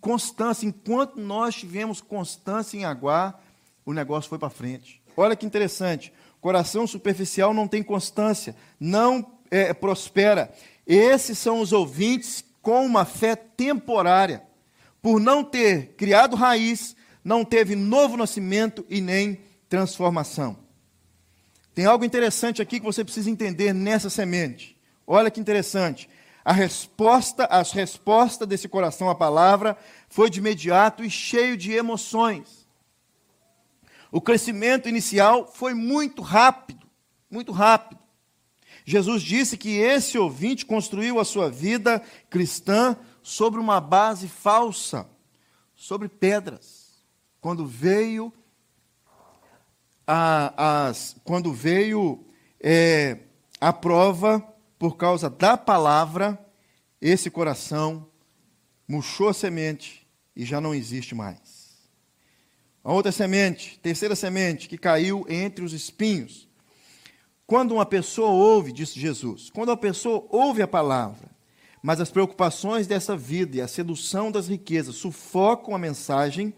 Constância, 0.00 0.66
enquanto 0.66 1.16
nós 1.16 1.56
tivemos 1.56 2.00
constância 2.00 2.76
em 2.76 2.84
aguar, 2.84 3.40
o 3.84 3.92
negócio 3.92 4.28
foi 4.30 4.38
para 4.38 4.50
frente. 4.50 5.02
Olha 5.16 5.34
que 5.34 5.44
interessante. 5.44 6.12
Coração 6.40 6.86
superficial 6.86 7.52
não 7.52 7.68
tem 7.68 7.82
constância, 7.82 8.56
não 8.78 9.38
é, 9.50 9.74
prospera. 9.74 10.52
Esses 10.86 11.38
são 11.38 11.60
os 11.60 11.72
ouvintes 11.72 12.44
com 12.62 12.84
uma 12.84 13.04
fé 13.04 13.36
temporária. 13.36 14.42
Por 15.02 15.20
não 15.20 15.44
ter 15.44 15.94
criado 15.96 16.36
raiz, 16.36 16.96
não 17.24 17.44
teve 17.44 17.76
novo 17.76 18.16
nascimento 18.16 18.84
e 18.88 19.00
nem 19.00 19.40
transformação. 19.68 20.56
Tem 21.74 21.84
algo 21.84 22.04
interessante 22.04 22.60
aqui 22.60 22.80
que 22.80 22.86
você 22.86 23.04
precisa 23.04 23.30
entender 23.30 23.72
nessa 23.72 24.10
semente. 24.10 24.76
Olha 25.06 25.30
que 25.30 25.40
interessante. 25.40 26.08
A 26.44 26.52
resposta, 26.52 27.44
as 27.46 27.72
respostas 27.72 28.48
desse 28.48 28.68
coração 28.68 29.08
à 29.08 29.14
palavra 29.14 29.76
foi 30.08 30.30
de 30.30 30.38
imediato 30.38 31.04
e 31.04 31.10
cheio 31.10 31.56
de 31.56 31.72
emoções. 31.72 32.59
O 34.12 34.20
crescimento 34.20 34.88
inicial 34.88 35.46
foi 35.46 35.74
muito 35.74 36.22
rápido, 36.22 36.86
muito 37.30 37.52
rápido. 37.52 38.00
Jesus 38.84 39.22
disse 39.22 39.56
que 39.56 39.76
esse 39.76 40.18
ouvinte 40.18 40.66
construiu 40.66 41.20
a 41.20 41.24
sua 41.24 41.50
vida 41.50 42.02
cristã 42.28 42.96
sobre 43.22 43.60
uma 43.60 43.80
base 43.80 44.26
falsa, 44.26 45.08
sobre 45.76 46.08
pedras. 46.08 47.04
Quando 47.40 47.66
veio 47.66 48.32
a, 50.06 50.88
as, 50.88 51.16
quando 51.22 51.52
veio 51.52 52.24
é, 52.60 53.18
a 53.60 53.72
prova 53.72 54.40
por 54.78 54.96
causa 54.96 55.30
da 55.30 55.56
palavra, 55.56 56.38
esse 57.00 57.30
coração 57.30 58.08
murchou 58.88 59.28
a 59.28 59.34
semente 59.34 60.06
e 60.34 60.44
já 60.44 60.60
não 60.60 60.74
existe 60.74 61.14
mais. 61.14 61.59
A 62.82 62.92
outra 62.92 63.12
semente, 63.12 63.78
terceira 63.80 64.16
semente, 64.16 64.68
que 64.68 64.78
caiu 64.78 65.26
entre 65.28 65.64
os 65.64 65.72
espinhos. 65.72 66.48
Quando 67.46 67.72
uma 67.72 67.84
pessoa 67.84 68.30
ouve, 68.30 68.72
disse 68.72 68.98
Jesus, 68.98 69.50
quando 69.50 69.68
uma 69.68 69.76
pessoa 69.76 70.26
ouve 70.30 70.62
a 70.62 70.68
palavra, 70.68 71.28
mas 71.82 72.00
as 72.00 72.10
preocupações 72.10 72.86
dessa 72.86 73.16
vida 73.16 73.56
e 73.56 73.60
a 73.60 73.68
sedução 73.68 74.30
das 74.30 74.48
riquezas 74.48 74.96
sufocam 74.96 75.74
a 75.74 75.78
mensagem, 75.78 76.54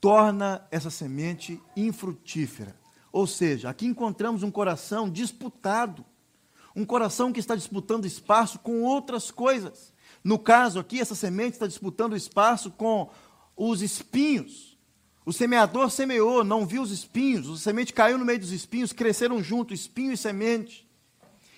torna 0.00 0.66
essa 0.70 0.90
semente 0.90 1.60
infrutífera. 1.76 2.76
Ou 3.12 3.26
seja, 3.26 3.70
aqui 3.70 3.86
encontramos 3.86 4.42
um 4.42 4.50
coração 4.50 5.08
disputado, 5.08 6.04
um 6.74 6.84
coração 6.84 7.32
que 7.32 7.40
está 7.40 7.54
disputando 7.54 8.04
espaço 8.06 8.58
com 8.58 8.82
outras 8.82 9.30
coisas. 9.30 9.92
No 10.22 10.38
caso 10.38 10.78
aqui, 10.78 11.00
essa 11.00 11.14
semente 11.14 11.52
está 11.52 11.66
disputando 11.66 12.16
espaço 12.16 12.70
com 12.70 13.08
os 13.56 13.82
espinhos. 13.82 14.75
O 15.26 15.32
semeador 15.32 15.90
semeou, 15.90 16.44
não 16.44 16.64
viu 16.64 16.80
os 16.80 16.92
espinhos, 16.92 17.50
a 17.50 17.56
semente 17.56 17.92
caiu 17.92 18.16
no 18.16 18.24
meio 18.24 18.38
dos 18.38 18.52
espinhos, 18.52 18.92
cresceram 18.92 19.42
junto, 19.42 19.74
espinho 19.74 20.12
e 20.12 20.16
semente. 20.16 20.88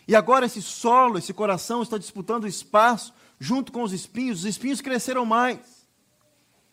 E 0.08 0.16
agora 0.16 0.46
esse 0.46 0.62
solo, 0.62 1.18
esse 1.18 1.34
coração 1.34 1.82
está 1.82 1.98
disputando 1.98 2.48
espaço 2.48 3.12
junto 3.38 3.70
com 3.70 3.82
os 3.82 3.92
espinhos, 3.92 4.38
os 4.38 4.44
espinhos 4.46 4.80
cresceram 4.80 5.26
mais. 5.26 5.86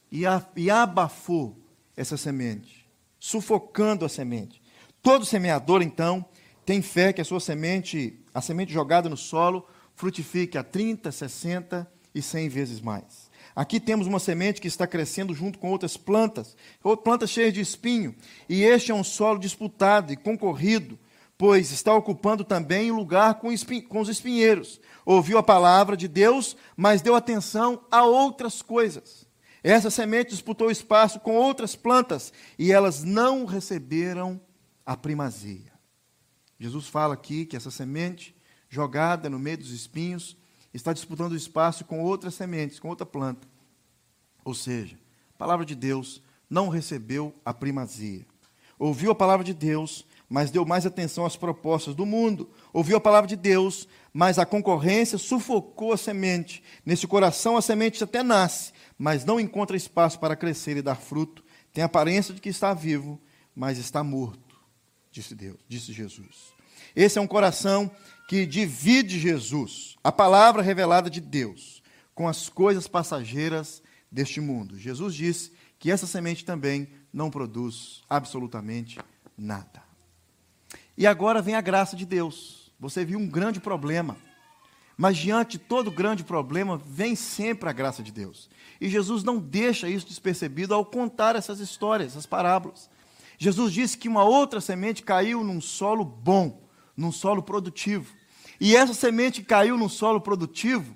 E, 0.09 0.25
a, 0.25 0.41
e 0.55 0.71
abafou 0.71 1.59
essa 1.97 2.15
semente, 2.15 2.89
sufocando 3.19 4.05
a 4.05 4.09
semente. 4.09 4.61
Todo 5.01 5.25
semeador, 5.25 5.81
então, 5.81 6.25
tem 6.65 6.81
fé 6.81 7.11
que 7.11 7.19
a 7.19 7.25
sua 7.25 7.41
semente, 7.41 8.23
a 8.33 8.39
semente 8.39 8.71
jogada 8.71 9.09
no 9.09 9.17
solo, 9.17 9.67
frutifique 9.95 10.57
a 10.57 10.63
30, 10.63 11.11
60 11.11 11.91
e 12.13 12.21
100 12.21 12.47
vezes 12.47 12.79
mais. 12.79 13.24
Aqui 13.55 13.79
temos 13.79 14.05
uma 14.05 14.19
semente 14.19 14.59
que 14.59 14.67
está 14.67 14.85
crescendo 14.85 15.33
junto 15.33 15.57
com 15.57 15.71
outras 15.71 15.95
plantas, 15.95 16.57
plantas 17.03 17.29
cheias 17.29 17.53
de 17.53 17.61
espinho, 17.61 18.13
e 18.49 18.63
este 18.63 18.91
é 18.91 18.95
um 18.95 19.03
solo 19.03 19.39
disputado 19.39 20.11
e 20.11 20.17
concorrido, 20.17 20.99
pois 21.37 21.71
está 21.71 21.93
ocupando 21.93 22.43
também 22.43 22.91
o 22.91 22.95
lugar 22.95 23.35
com, 23.35 23.47
com 23.87 23.99
os 24.01 24.09
espinheiros. 24.09 24.81
Ouviu 25.05 25.37
a 25.37 25.43
palavra 25.43 25.95
de 25.95 26.07
Deus, 26.07 26.57
mas 26.75 27.01
deu 27.01 27.15
atenção 27.15 27.85
a 27.89 28.03
outras 28.03 28.61
coisas. 28.61 29.25
Essa 29.63 29.89
semente 29.89 30.31
disputou 30.31 30.69
espaço 30.69 31.19
com 31.21 31.35
outras 31.35 31.75
plantas 31.75 32.33
e 32.59 32.71
elas 32.71 33.03
não 33.03 33.45
receberam 33.45 34.39
a 34.85 34.97
primazia. 34.97 35.73
Jesus 36.59 36.87
fala 36.87 37.13
aqui 37.13 37.45
que 37.45 37.55
essa 37.55 37.71
semente 37.71 38.35
jogada 38.69 39.29
no 39.29 39.39
meio 39.39 39.57
dos 39.57 39.71
espinhos 39.71 40.37
está 40.75 40.93
disputando 40.93 41.35
espaço 41.35 41.85
com 41.85 42.01
outras 42.01 42.35
sementes, 42.35 42.79
com 42.79 42.89
outra 42.89 43.05
planta. 43.05 43.47
Ou 44.43 44.53
seja, 44.53 44.97
a 45.33 45.37
palavra 45.37 45.65
de 45.65 45.73
Deus 45.73 46.21
não 46.49 46.69
recebeu 46.69 47.33
a 47.43 47.53
primazia. 47.53 48.25
Ouviu 48.77 49.11
a 49.11 49.15
palavra 49.15 49.43
de 49.43 49.53
Deus, 49.53 50.05
mas 50.29 50.51
deu 50.51 50.65
mais 50.65 50.85
atenção 50.85 51.25
às 51.25 51.37
propostas 51.37 51.95
do 51.95 52.05
mundo. 52.05 52.49
Ouviu 52.73 52.97
a 52.97 53.01
palavra 53.01 53.27
de 53.27 53.35
Deus, 53.35 53.87
mas 54.13 54.37
a 54.37 54.45
concorrência 54.45 55.17
sufocou 55.17 55.93
a 55.93 55.97
semente. 55.97 56.61
Nesse 56.85 57.07
coração 57.07 57.55
a 57.55 57.61
semente 57.61 58.03
até 58.03 58.21
nasce, 58.21 58.73
mas 58.97 59.23
não 59.23 59.39
encontra 59.39 59.77
espaço 59.77 60.19
para 60.19 60.35
crescer 60.35 60.77
e 60.77 60.81
dar 60.81 60.95
fruto, 60.95 61.43
tem 61.73 61.83
aparência 61.83 62.33
de 62.33 62.41
que 62.41 62.49
está 62.49 62.73
vivo, 62.73 63.19
mas 63.53 63.77
está 63.77 64.03
morto, 64.03 64.57
disse 65.11 65.35
Deus, 65.35 65.57
disse 65.67 65.91
Jesus. 65.91 66.53
Esse 66.95 67.17
é 67.17 67.21
um 67.21 67.27
coração 67.27 67.91
que 68.27 68.45
divide 68.45 69.19
Jesus, 69.19 69.95
a 70.03 70.11
palavra 70.11 70.61
revelada 70.61 71.09
de 71.09 71.21
Deus, 71.21 71.81
com 72.13 72.27
as 72.27 72.49
coisas 72.49 72.87
passageiras 72.87 73.83
deste 74.11 74.41
mundo. 74.41 74.77
Jesus 74.77 75.13
disse 75.13 75.51
que 75.77 75.91
essa 75.91 76.07
semente 76.07 76.43
também 76.43 76.89
não 77.13 77.29
produz 77.29 78.01
absolutamente 78.09 78.99
nada. 79.37 79.83
E 80.97 81.05
agora 81.05 81.41
vem 81.41 81.55
a 81.55 81.61
graça 81.61 81.95
de 81.95 82.05
Deus. 82.05 82.71
Você 82.79 83.03
viu 83.03 83.19
um 83.19 83.27
grande 83.27 83.59
problema. 83.59 84.17
Mas 84.97 85.17
diante 85.17 85.57
de 85.57 85.59
todo 85.59 85.91
grande 85.91 86.23
problema, 86.23 86.77
vem 86.77 87.15
sempre 87.15 87.69
a 87.69 87.73
graça 87.73 88.01
de 88.01 88.11
Deus. 88.11 88.49
E 88.79 88.89
Jesus 88.89 89.23
não 89.23 89.37
deixa 89.37 89.89
isso 89.89 90.07
despercebido 90.07 90.73
ao 90.73 90.85
contar 90.85 91.35
essas 91.35 91.59
histórias, 91.59 92.11
essas 92.11 92.25
parábolas. 92.25 92.89
Jesus 93.37 93.73
disse 93.73 93.97
que 93.97 94.07
uma 94.07 94.23
outra 94.23 94.61
semente 94.61 95.03
caiu 95.03 95.43
num 95.43 95.59
solo 95.59 96.05
bom, 96.05 96.64
num 96.95 97.11
solo 97.11 97.41
produtivo. 97.41 98.13
E 98.59 98.75
essa 98.75 98.93
semente 98.93 99.43
caiu 99.43 99.77
num 99.77 99.89
solo 99.89 100.21
produtivo, 100.21 100.95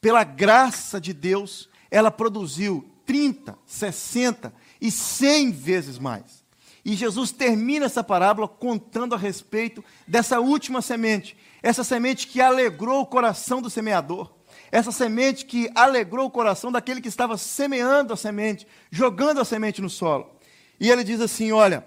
pela 0.00 0.24
graça 0.24 1.00
de 1.00 1.12
Deus, 1.12 1.68
ela 1.90 2.10
produziu 2.10 2.88
30, 3.04 3.58
60 3.64 4.52
e 4.80 4.90
100 4.90 5.52
vezes 5.52 5.98
mais. 5.98 6.44
E 6.84 6.94
Jesus 6.94 7.32
termina 7.32 7.86
essa 7.86 8.04
parábola 8.04 8.46
contando 8.46 9.14
a 9.14 9.18
respeito 9.18 9.84
dessa 10.06 10.38
última 10.38 10.80
semente, 10.80 11.36
essa 11.62 11.82
semente 11.82 12.28
que 12.28 12.40
alegrou 12.40 13.00
o 13.00 13.06
coração 13.06 13.60
do 13.60 13.68
semeador, 13.68 14.32
essa 14.70 14.92
semente 14.92 15.44
que 15.44 15.68
alegrou 15.74 16.26
o 16.26 16.30
coração 16.30 16.70
daquele 16.70 17.00
que 17.00 17.08
estava 17.08 17.36
semeando 17.36 18.12
a 18.12 18.16
semente, 18.16 18.66
jogando 18.90 19.40
a 19.40 19.44
semente 19.44 19.82
no 19.82 19.90
solo. 19.90 20.30
E 20.78 20.90
ele 20.90 21.02
diz 21.02 21.20
assim: 21.20 21.50
Olha, 21.50 21.86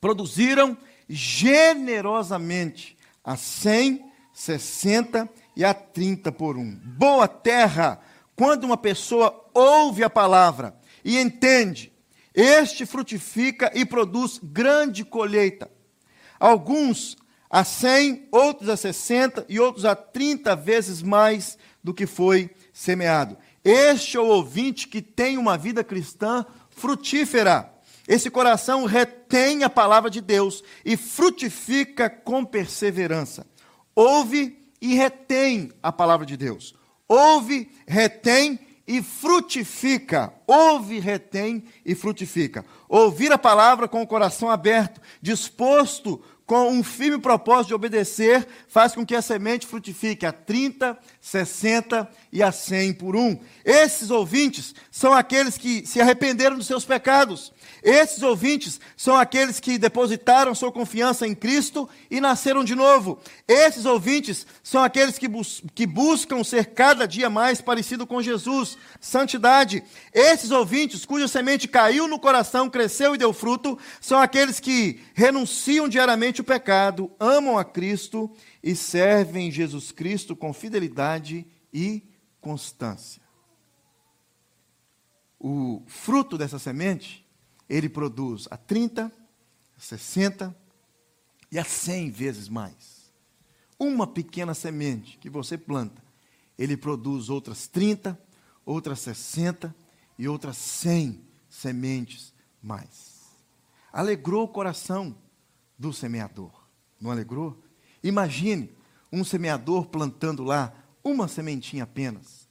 produziram 0.00 0.76
generosamente 1.12 2.96
a 3.24 3.36
100, 3.36 4.04
60 4.32 5.28
e 5.56 5.64
a 5.64 5.74
30 5.74 6.30
por 6.30 6.56
um. 6.56 6.74
Boa 6.74 7.26
terra, 7.26 8.00
quando 8.36 8.64
uma 8.64 8.76
pessoa 8.76 9.50
ouve 9.52 10.04
a 10.04 10.08
palavra 10.08 10.78
e 11.04 11.18
entende, 11.18 11.92
este 12.32 12.86
frutifica 12.86 13.72
e 13.74 13.84
produz 13.84 14.38
grande 14.42 15.04
colheita. 15.04 15.68
Alguns 16.38 17.16
a 17.50 17.64
100, 17.64 18.28
outros 18.30 18.68
a 18.68 18.76
60 18.76 19.44
e 19.48 19.58
outros 19.58 19.84
a 19.84 19.96
30 19.96 20.54
vezes 20.54 21.02
mais 21.02 21.58
do 21.82 21.92
que 21.92 22.06
foi 22.06 22.50
semeado. 22.72 23.36
Este 23.64 24.16
é 24.16 24.20
o 24.20 24.26
ouvinte 24.26 24.86
que 24.86 25.02
tem 25.02 25.36
uma 25.36 25.58
vida 25.58 25.82
cristã 25.82 26.46
frutífera. 26.70 27.70
Esse 28.10 28.28
coração 28.28 28.86
retém 28.86 29.62
a 29.62 29.70
palavra 29.70 30.10
de 30.10 30.20
Deus 30.20 30.64
e 30.84 30.96
frutifica 30.96 32.10
com 32.10 32.44
perseverança. 32.44 33.46
Ouve 33.94 34.58
e 34.80 34.96
retém 34.96 35.70
a 35.80 35.92
palavra 35.92 36.26
de 36.26 36.36
Deus. 36.36 36.74
Ouve, 37.06 37.70
retém 37.86 38.58
e 38.84 39.00
frutifica. 39.00 40.34
Ouve, 40.44 40.98
retém 40.98 41.62
e 41.86 41.94
frutifica. 41.94 42.64
Ouvir 42.88 43.30
a 43.30 43.38
palavra 43.38 43.86
com 43.86 44.02
o 44.02 44.06
coração 44.08 44.50
aberto, 44.50 45.00
disposto 45.22 46.20
com 46.50 46.68
um 46.68 46.82
firme 46.82 47.16
propósito 47.16 47.68
de 47.68 47.74
obedecer, 47.74 48.44
faz 48.66 48.92
com 48.92 49.06
que 49.06 49.14
a 49.14 49.22
semente 49.22 49.68
frutifique 49.68 50.26
a 50.26 50.32
30, 50.32 50.98
60 51.20 52.10
e 52.32 52.42
a 52.42 52.50
100 52.50 52.94
por 52.94 53.14
um. 53.14 53.38
Esses 53.64 54.10
ouvintes 54.10 54.74
são 54.90 55.14
aqueles 55.14 55.56
que 55.56 55.86
se 55.86 56.00
arrependeram 56.00 56.56
dos 56.56 56.66
seus 56.66 56.84
pecados. 56.84 57.52
Esses 57.82 58.22
ouvintes 58.22 58.80
são 58.96 59.16
aqueles 59.16 59.58
que 59.58 59.78
depositaram 59.78 60.54
sua 60.54 60.70
confiança 60.70 61.26
em 61.26 61.34
Cristo 61.34 61.88
e 62.10 62.20
nasceram 62.20 62.62
de 62.62 62.74
novo. 62.74 63.18
Esses 63.48 63.84
ouvintes 63.86 64.46
são 64.62 64.82
aqueles 64.82 65.18
que, 65.18 65.28
bus 65.28 65.62
que 65.74 65.86
buscam 65.86 66.44
ser 66.44 66.66
cada 66.66 67.06
dia 67.06 67.30
mais 67.30 67.60
parecido 67.60 68.06
com 68.06 68.20
Jesus, 68.20 68.76
santidade. 69.00 69.82
Esses 70.12 70.50
ouvintes 70.50 71.04
cuja 71.04 71.26
semente 71.26 71.66
caiu 71.66 72.06
no 72.06 72.18
coração, 72.18 72.68
cresceu 72.68 73.14
e 73.14 73.18
deu 73.18 73.32
fruto, 73.32 73.78
são 74.00 74.20
aqueles 74.20 74.60
que 74.60 75.00
renunciam 75.14 75.88
diariamente 75.88 76.40
o 76.40 76.44
pecado, 76.44 77.10
amam 77.18 77.58
a 77.58 77.64
Cristo 77.64 78.30
e 78.62 78.74
servem 78.76 79.50
Jesus 79.50 79.90
Cristo 79.90 80.36
com 80.36 80.52
fidelidade 80.52 81.46
e 81.72 82.02
constância. 82.40 83.22
O 85.38 85.82
fruto 85.86 86.36
dessa 86.36 86.58
semente, 86.58 87.19
ele 87.70 87.88
produz 87.88 88.48
a 88.50 88.56
30, 88.56 89.12
a 89.76 89.80
60 89.80 90.56
e 91.52 91.58
a 91.58 91.64
100 91.64 92.10
vezes 92.10 92.48
mais. 92.48 93.12
Uma 93.78 94.08
pequena 94.08 94.52
semente 94.54 95.16
que 95.18 95.30
você 95.30 95.56
planta, 95.56 96.02
ele 96.58 96.76
produz 96.76 97.30
outras 97.30 97.68
30, 97.68 98.20
outras 98.66 98.98
60 98.98 99.74
e 100.18 100.26
outras 100.28 100.56
100 100.56 101.24
sementes 101.48 102.34
mais. 102.60 103.20
Alegrou 103.92 104.44
o 104.44 104.48
coração 104.48 105.16
do 105.78 105.92
semeador, 105.92 106.52
não 107.00 107.12
alegrou? 107.12 107.62
Imagine 108.02 108.70
um 109.12 109.22
semeador 109.22 109.86
plantando 109.86 110.42
lá 110.42 110.74
uma 111.04 111.28
sementinha 111.28 111.84
apenas. 111.84 112.48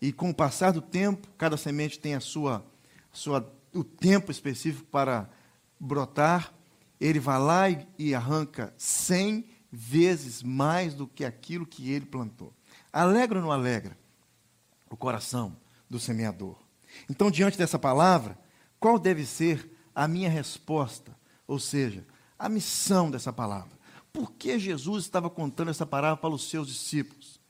E 0.00 0.12
com 0.12 0.30
o 0.30 0.34
passar 0.34 0.72
do 0.72 0.82
tempo, 0.82 1.28
cada 1.38 1.56
semente 1.56 1.98
tem 1.98 2.14
a 2.14 2.20
sua, 2.20 2.64
sua 3.12 3.59
o 3.74 3.84
tempo 3.84 4.30
específico 4.30 4.86
para 4.86 5.28
brotar. 5.78 6.52
Ele 7.00 7.18
vai 7.18 7.38
lá 7.38 7.70
e, 7.70 7.86
e 7.98 8.14
arranca 8.14 8.74
cem 8.76 9.48
vezes 9.72 10.42
mais 10.42 10.94
do 10.94 11.06
que 11.06 11.24
aquilo 11.24 11.66
que 11.66 11.90
ele 11.90 12.06
plantou. 12.06 12.52
Alegra 12.92 13.38
ou 13.38 13.44
não 13.44 13.52
alegra 13.52 13.96
o 14.90 14.96
coração 14.96 15.56
do 15.88 15.98
semeador? 15.98 16.56
Então, 17.08 17.30
diante 17.30 17.56
dessa 17.56 17.78
palavra, 17.78 18.38
qual 18.78 18.98
deve 18.98 19.24
ser 19.24 19.70
a 19.94 20.08
minha 20.08 20.28
resposta? 20.28 21.16
Ou 21.46 21.58
seja, 21.58 22.04
a 22.38 22.48
missão 22.48 23.10
dessa 23.10 23.32
palavra. 23.32 23.78
Por 24.12 24.32
que 24.32 24.58
Jesus 24.58 25.04
estava 25.04 25.30
contando 25.30 25.70
essa 25.70 25.86
palavra 25.86 26.16
para 26.16 26.34
os 26.34 26.48
seus 26.48 26.66
discípulos? 26.66 27.40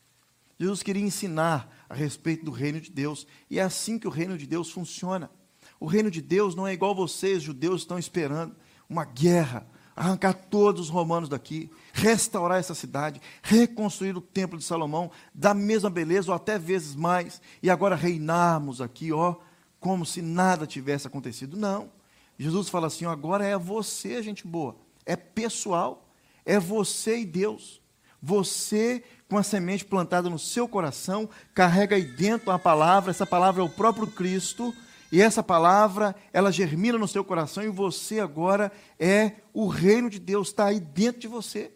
Jesus 0.59 0.83
queria 0.83 1.03
ensinar 1.03 1.87
a 1.89 1.95
respeito 1.95 2.45
do 2.45 2.51
reino 2.51 2.81
de 2.81 2.91
Deus, 2.91 3.27
e 3.49 3.59
é 3.59 3.63
assim 3.63 3.99
que 3.99 4.07
o 4.07 4.11
reino 4.11 4.37
de 4.37 4.47
Deus 4.47 4.71
funciona. 4.71 5.31
O 5.81 5.87
reino 5.87 6.11
de 6.11 6.21
Deus 6.21 6.55
não 6.55 6.67
é 6.67 6.75
igual 6.75 6.95
vocês, 6.95 7.43
judeus, 7.43 7.81
estão 7.81 7.99
esperando 7.99 8.55
uma 8.87 9.07
guerra, 9.07 9.67
arrancar 9.97 10.35
todos 10.35 10.83
os 10.83 10.89
romanos 10.91 11.29
daqui, 11.29 11.71
restaurar 11.95 12.59
essa 12.59 12.75
cidade, 12.75 13.21
reconstruir 13.43 14.15
o 14.15 14.21
templo 14.21 14.59
de 14.59 14.65
Salomão 14.65 15.11
da 15.35 15.55
mesma 15.55 15.89
beleza 15.89 16.31
ou 16.31 16.35
até 16.35 16.59
vezes 16.59 16.95
mais, 16.95 17.41
e 17.63 17.71
agora 17.71 17.97
reinarmos 17.97 18.83
aqui, 18.83 19.11
ó, 19.11 19.37
como 19.79 20.05
se 20.05 20.21
nada 20.21 20.67
tivesse 20.67 21.07
acontecido. 21.07 21.57
Não. 21.57 21.91
Jesus 22.39 22.69
fala 22.69 22.89
assim: 22.89 23.07
ó, 23.07 23.11
agora 23.11 23.47
é 23.47 23.57
você, 23.57 24.23
gente 24.23 24.47
boa, 24.47 24.77
é 25.07 25.17
pessoal, 25.17 26.07
é 26.45 26.61
você 26.61 27.21
e 27.21 27.25
Deus. 27.25 27.81
Você, 28.23 29.03
com 29.31 29.39
a 29.39 29.43
semente 29.43 29.83
plantada 29.83 30.29
no 30.29 30.39
seu 30.39 30.69
coração, 30.69 31.27
carrega 31.55 31.97
aí 31.97 32.05
dentro 32.05 32.51
a 32.51 32.59
palavra, 32.59 33.11
essa 33.11 33.25
palavra 33.25 33.63
é 33.63 33.65
o 33.65 33.71
próprio 33.71 34.07
Cristo, 34.07 34.75
e 35.13 35.21
essa 35.21 35.43
palavra, 35.43 36.15
ela 36.33 36.53
germina 36.53 36.99
no 36.99 37.09
seu 37.09 37.25
coração, 37.25 37.63
e 37.63 37.69
você 37.69 38.21
agora 38.21 38.71
é 38.99 39.33
o 39.53 39.67
reino 39.67 40.09
de 40.09 40.19
Deus, 40.19 40.49
está 40.49 40.67
aí 40.67 40.79
dentro 40.79 41.21
de 41.21 41.29
você. 41.29 41.73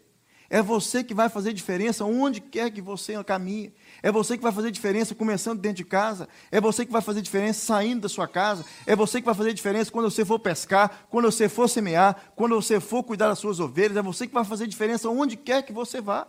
É 0.49 0.61
você 0.61 1.03
que 1.03 1.13
vai 1.13 1.27
fazer 1.27 1.53
diferença 1.53 2.05
onde 2.05 2.39
quer 2.39 2.71
que 2.71 2.81
você 2.81 3.21
caminhe. 3.23 3.73
É 4.03 4.11
você 4.11 4.37
que 4.37 4.43
vai 4.43 4.51
fazer 4.51 4.69
diferença 4.69 5.15
começando 5.15 5.59
dentro 5.59 5.77
de 5.77 5.85
casa. 5.85 6.29
É 6.51 6.61
você 6.61 6.85
que 6.85 6.91
vai 6.91 7.01
fazer 7.01 7.21
diferença 7.21 7.65
saindo 7.65 8.01
da 8.01 8.09
sua 8.09 8.27
casa. 8.27 8.63
É 8.85 8.95
você 8.95 9.19
que 9.19 9.25
vai 9.25 9.33
fazer 9.33 9.53
diferença 9.53 9.91
quando 9.91 10.09
você 10.09 10.23
for 10.23 10.37
pescar, 10.37 11.07
quando 11.09 11.31
você 11.31 11.49
for 11.49 11.67
semear, 11.67 12.31
quando 12.35 12.55
você 12.55 12.79
for 12.79 13.03
cuidar 13.03 13.27
das 13.27 13.39
suas 13.39 13.59
ovelhas. 13.59 13.97
É 13.97 14.01
você 14.03 14.27
que 14.27 14.33
vai 14.33 14.45
fazer 14.45 14.67
diferença 14.67 15.09
onde 15.09 15.35
quer 15.35 15.63
que 15.63 15.73
você 15.73 15.99
vá. 15.99 16.27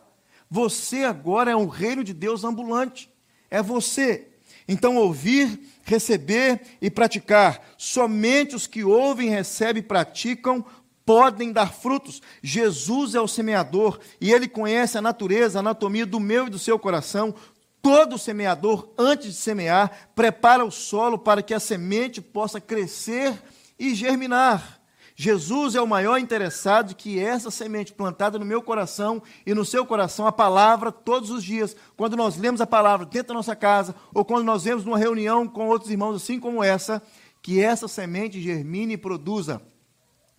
Você 0.51 1.05
agora 1.05 1.51
é 1.51 1.57
um 1.57 1.67
reino 1.67 2.03
de 2.03 2.15
Deus 2.15 2.43
ambulante. 2.43 3.13
É 3.51 3.63
você. 3.63 4.29
Então, 4.69 4.97
ouvir, 4.97 5.61
receber 5.85 6.61
e 6.81 6.91
praticar. 6.91 7.63
Somente 7.79 8.57
os 8.57 8.67
que 8.67 8.83
ouvem, 8.83 9.29
recebem 9.29 9.81
e 9.81 9.87
praticam 9.87 10.65
podem 11.07 11.53
dar 11.53 11.73
frutos. 11.73 12.21
Jesus 12.43 13.15
é 13.15 13.21
o 13.21 13.29
semeador 13.29 14.01
e 14.21 14.33
ele 14.33 14.49
conhece 14.49 14.99
a 14.99 15.03
natureza, 15.03 15.59
a 15.59 15.61
anatomia 15.61 16.05
do 16.05 16.19
meu 16.19 16.49
e 16.49 16.51
do 16.51 16.59
seu 16.59 16.77
coração. 16.79 17.33
Todo 17.81 18.19
semeador, 18.19 18.93
antes 18.99 19.29
de 19.29 19.35
semear, 19.35 20.11
prepara 20.17 20.65
o 20.65 20.73
solo 20.73 21.17
para 21.17 21.41
que 21.41 21.55
a 21.55 21.61
semente 21.61 22.21
possa 22.21 22.61
crescer 22.61 23.33
e 23.79 23.95
germinar. 23.95 24.81
Jesus 25.19 25.75
é 25.75 25.81
o 25.81 25.87
maior 25.87 26.19
interessado 26.19 26.95
que 26.95 27.19
essa 27.19 27.51
semente 27.51 27.91
plantada 27.91 28.39
no 28.39 28.45
meu 28.45 28.61
coração 28.61 29.23
e 29.47 29.55
no 29.55 29.65
seu 29.65 29.87
coração, 29.87 30.27
a 30.27 30.33
palavra, 30.33 30.93
todos 30.93 31.31
os 31.31 31.43
dias, 31.43 31.75
quando 31.97 32.19
nós 32.19 32.37
lemos 32.37 32.61
a 32.61 32.67
palavra 32.67 33.07
dentro 33.07 33.29
da 33.29 33.35
nossa 33.35 33.57
casa, 33.57 33.95
ou 34.13 34.27
quando 34.27 34.45
nós 34.45 34.65
vemos 34.65 34.85
numa 34.85 34.99
reunião 34.99 35.49
com 35.49 35.69
outros 35.69 35.91
irmãos, 35.91 36.17
assim 36.17 36.39
como 36.39 36.63
essa, 36.63 37.03
que 37.41 37.63
essa 37.63 37.89
semente 37.89 38.43
germine 38.43 38.93
e 38.93 38.99
produza 38.99 39.63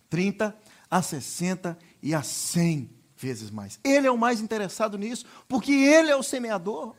30 0.08 0.56
a 0.88 1.02
60 1.02 1.76
e 2.00 2.14
a 2.14 2.22
100 2.22 2.88
vezes 3.16 3.50
mais. 3.50 3.80
Ele 3.82 4.06
é 4.06 4.10
o 4.12 4.16
mais 4.16 4.40
interessado 4.40 4.96
nisso, 4.96 5.26
porque 5.48 5.72
ele 5.72 6.08
é 6.08 6.14
o 6.14 6.22
semeador. 6.22 6.94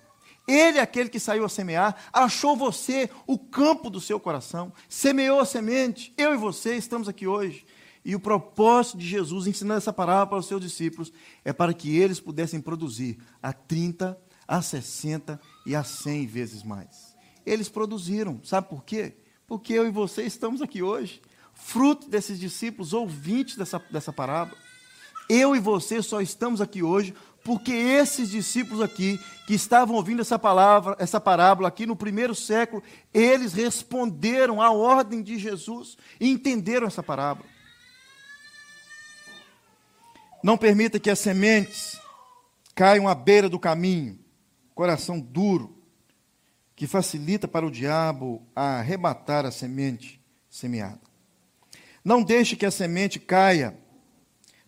Ele 0.50 0.80
é 0.80 0.82
aquele 0.82 1.10
que 1.10 1.20
saiu 1.20 1.46
a 1.46 1.50
semear, 1.50 1.96
achou 2.12 2.56
você 2.56 3.08
o 3.28 3.38
campo 3.38 3.88
do 3.88 4.02
seu 4.02 4.20
coração, 4.20 4.74
semeou 4.90 5.40
a 5.40 5.46
semente. 5.46 6.12
Eu 6.18 6.34
e 6.34 6.38
você 6.38 6.76
estamos 6.76 7.08
aqui 7.08 7.28
hoje. 7.28 7.64
E 8.04 8.16
o 8.16 8.20
propósito 8.20 8.98
de 8.98 9.06
Jesus 9.06 9.46
ensinando 9.46 9.78
essa 9.78 9.94
palavra 9.94 10.26
para 10.26 10.40
os 10.40 10.48
seus 10.48 10.60
discípulos 10.60 11.14
é 11.46 11.54
para 11.54 11.72
que 11.72 11.96
eles 11.96 12.20
pudessem 12.20 12.60
produzir 12.60 13.20
a 13.44 13.54
30, 13.54 14.20
a 14.48 14.60
60 14.60 15.40
e 15.68 15.76
a 15.76 15.84
100 15.84 16.26
vezes 16.26 16.64
mais. 16.64 17.16
Eles 17.46 17.70
produziram, 17.70 18.42
sabe 18.44 18.70
por 18.70 18.84
quê? 18.84 19.18
Porque 19.46 19.74
eu 19.74 19.86
e 19.86 19.92
você 19.92 20.24
estamos 20.24 20.64
aqui 20.64 20.82
hoje, 20.82 21.22
fruto 21.54 22.10
desses 22.10 22.40
discípulos, 22.40 22.92
ouvintes 22.92 23.56
dessa, 23.56 23.78
dessa 23.92 24.12
parábola. 24.12 24.58
Eu 25.30 25.56
e 25.56 25.60
você 25.60 26.02
só 26.02 26.22
estamos 26.22 26.60
aqui 26.60 26.82
hoje 26.82 27.14
porque 27.50 27.72
esses 27.72 28.30
discípulos 28.30 28.80
aqui, 28.80 29.20
que 29.48 29.56
estavam 29.56 29.96
ouvindo 29.96 30.22
essa 30.22 30.38
palavra, 30.38 30.96
essa 31.00 31.20
parábola 31.20 31.68
aqui 31.68 31.88
no 31.88 31.96
primeiro 31.96 32.36
século, 32.36 32.84
eles 33.12 33.54
responderam 33.54 34.62
à 34.62 34.70
ordem 34.70 35.24
de 35.24 35.36
Jesus 35.40 35.98
e 36.20 36.30
entenderam 36.30 36.86
essa 36.86 37.02
parábola. 37.02 37.50
Não 40.44 40.60
permita 40.60 41.00
que 41.00 41.10
as 41.10 41.18
sementes 41.18 42.00
caiam 42.76 43.08
à 43.08 43.16
beira 43.16 43.50
do 43.50 43.58
caminho, 43.58 44.20
coração 44.76 45.20
duro, 45.20 45.76
que 46.76 46.86
facilita 46.86 47.48
para 47.48 47.66
o 47.66 47.72
diabo 47.72 48.48
arrebatar 48.56 49.44
a 49.44 49.50
semente 49.50 50.24
semeada. 50.48 51.02
Não 52.06 52.22
deixe 52.22 52.56
que 52.56 52.68
a 52.68 52.70
semente 52.70 53.20
caia 53.20 53.76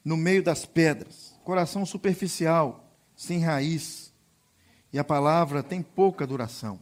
no 0.04 0.18
meio 0.18 0.42
das 0.42 0.66
pedras, 0.66 1.31
coração 1.52 1.86
superficial, 1.86 2.96
sem 3.14 3.42
raiz, 3.42 4.14
e 4.94 4.98
a 4.98 5.04
palavra 5.04 5.62
tem 5.62 5.82
pouca 5.84 6.26
duração. 6.26 6.82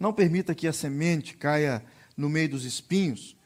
Não 0.00 0.12
permita 0.12 0.52
que 0.52 0.66
a 0.66 0.72
semente 0.72 1.36
caia 1.36 1.84
no 2.16 2.28
meio 2.28 2.48
dos 2.48 2.64
espinhos, 2.64 3.36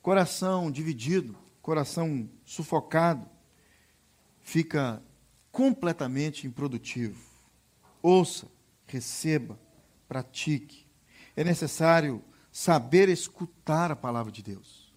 coração 0.00 0.70
dividido, 0.70 1.36
coração 1.60 2.26
sufocado, 2.42 3.28
fica 4.40 5.02
completamente 5.50 6.46
improdutivo. 6.46 7.20
Ouça, 8.00 8.48
receba, 8.86 9.60
pratique. 10.08 10.86
É 11.36 11.44
necessário 11.44 12.24
saber 12.50 13.10
escutar 13.10 13.90
a 13.90 13.96
palavra 13.96 14.32
de 14.32 14.42
Deus. 14.42 14.90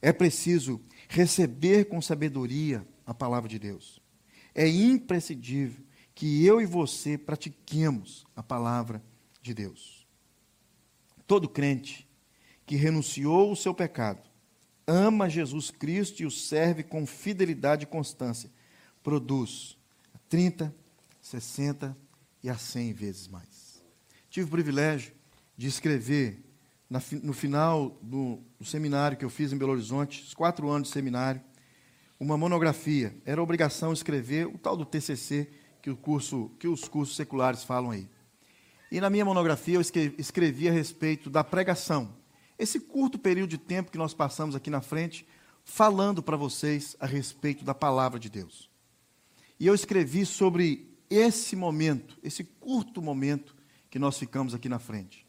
É 0.00 0.14
preciso 0.14 0.80
receber 1.10 1.90
com 1.90 2.00
sabedoria 2.00 2.88
a 3.04 3.12
palavra 3.12 3.50
de 3.50 3.58
Deus. 3.58 4.02
É 4.54 4.68
imprescindível 4.68 5.84
que 6.14 6.44
eu 6.44 6.60
e 6.60 6.66
você 6.66 7.18
pratiquemos 7.18 8.24
a 8.36 8.42
palavra 8.42 9.02
de 9.42 9.52
Deus. 9.52 10.06
Todo 11.26 11.48
crente 11.48 12.08
que 12.64 12.76
renunciou 12.76 13.50
o 13.50 13.56
seu 13.56 13.74
pecado, 13.74 14.22
ama 14.86 15.28
Jesus 15.28 15.70
Cristo 15.70 16.22
e 16.22 16.26
o 16.26 16.30
serve 16.30 16.82
com 16.82 17.06
fidelidade 17.06 17.84
e 17.84 17.86
constância, 17.86 18.50
produz 19.02 19.76
30, 20.28 20.74
60 21.20 21.96
e 22.42 22.48
a 22.48 22.56
100 22.56 22.92
vezes 22.92 23.28
mais. 23.28 23.82
Tive 24.30 24.46
o 24.46 24.50
privilégio 24.50 25.12
de 25.56 25.66
escrever 25.66 26.44
no 27.22 27.32
final 27.32 27.98
do, 28.02 28.40
do 28.58 28.64
seminário 28.64 29.16
que 29.16 29.24
eu 29.24 29.30
fiz 29.30 29.52
em 29.52 29.58
Belo 29.58 29.72
Horizonte, 29.72 30.22
os 30.22 30.34
quatro 30.34 30.68
anos 30.70 30.88
de 30.88 30.94
seminário, 30.94 31.40
uma 32.18 32.36
monografia. 32.36 33.16
Era 33.24 33.42
obrigação 33.42 33.92
escrever 33.92 34.46
o 34.46 34.58
tal 34.58 34.76
do 34.76 34.84
TCC 34.84 35.48
que, 35.82 35.90
o 35.90 35.96
curso, 35.96 36.50
que 36.58 36.68
os 36.68 36.88
cursos 36.88 37.16
seculares 37.16 37.64
falam 37.64 37.90
aí. 37.90 38.08
E 38.90 39.00
na 39.00 39.10
minha 39.10 39.24
monografia 39.24 39.74
eu 39.74 39.80
escrevi 39.80 40.68
a 40.68 40.72
respeito 40.72 41.28
da 41.28 41.42
pregação. 41.42 42.14
Esse 42.58 42.78
curto 42.78 43.18
período 43.18 43.50
de 43.50 43.58
tempo 43.58 43.90
que 43.90 43.98
nós 43.98 44.14
passamos 44.14 44.54
aqui 44.54 44.70
na 44.70 44.80
frente, 44.80 45.26
falando 45.64 46.22
para 46.22 46.36
vocês 46.36 46.96
a 47.00 47.06
respeito 47.06 47.64
da 47.64 47.74
palavra 47.74 48.20
de 48.20 48.30
Deus. 48.30 48.70
E 49.58 49.66
eu 49.66 49.74
escrevi 49.74 50.24
sobre 50.24 50.94
esse 51.10 51.56
momento, 51.56 52.18
esse 52.22 52.44
curto 52.44 53.02
momento 53.02 53.54
que 53.90 53.98
nós 53.98 54.18
ficamos 54.18 54.54
aqui 54.54 54.68
na 54.68 54.78
frente, 54.78 55.26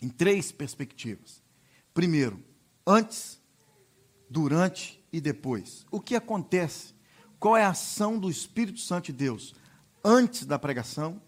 em 0.00 0.08
três 0.08 0.52
perspectivas. 0.52 1.42
Primeiro, 1.94 2.42
antes, 2.86 3.40
durante 4.28 5.01
e 5.12 5.20
depois. 5.20 5.84
O 5.90 6.00
que 6.00 6.16
acontece? 6.16 6.94
Qual 7.38 7.56
é 7.56 7.64
a 7.64 7.70
ação 7.70 8.18
do 8.18 8.30
Espírito 8.30 8.80
Santo 8.80 9.06
de 9.06 9.12
Deus 9.12 9.54
antes 10.02 10.46
da 10.46 10.58
pregação, 10.58 11.20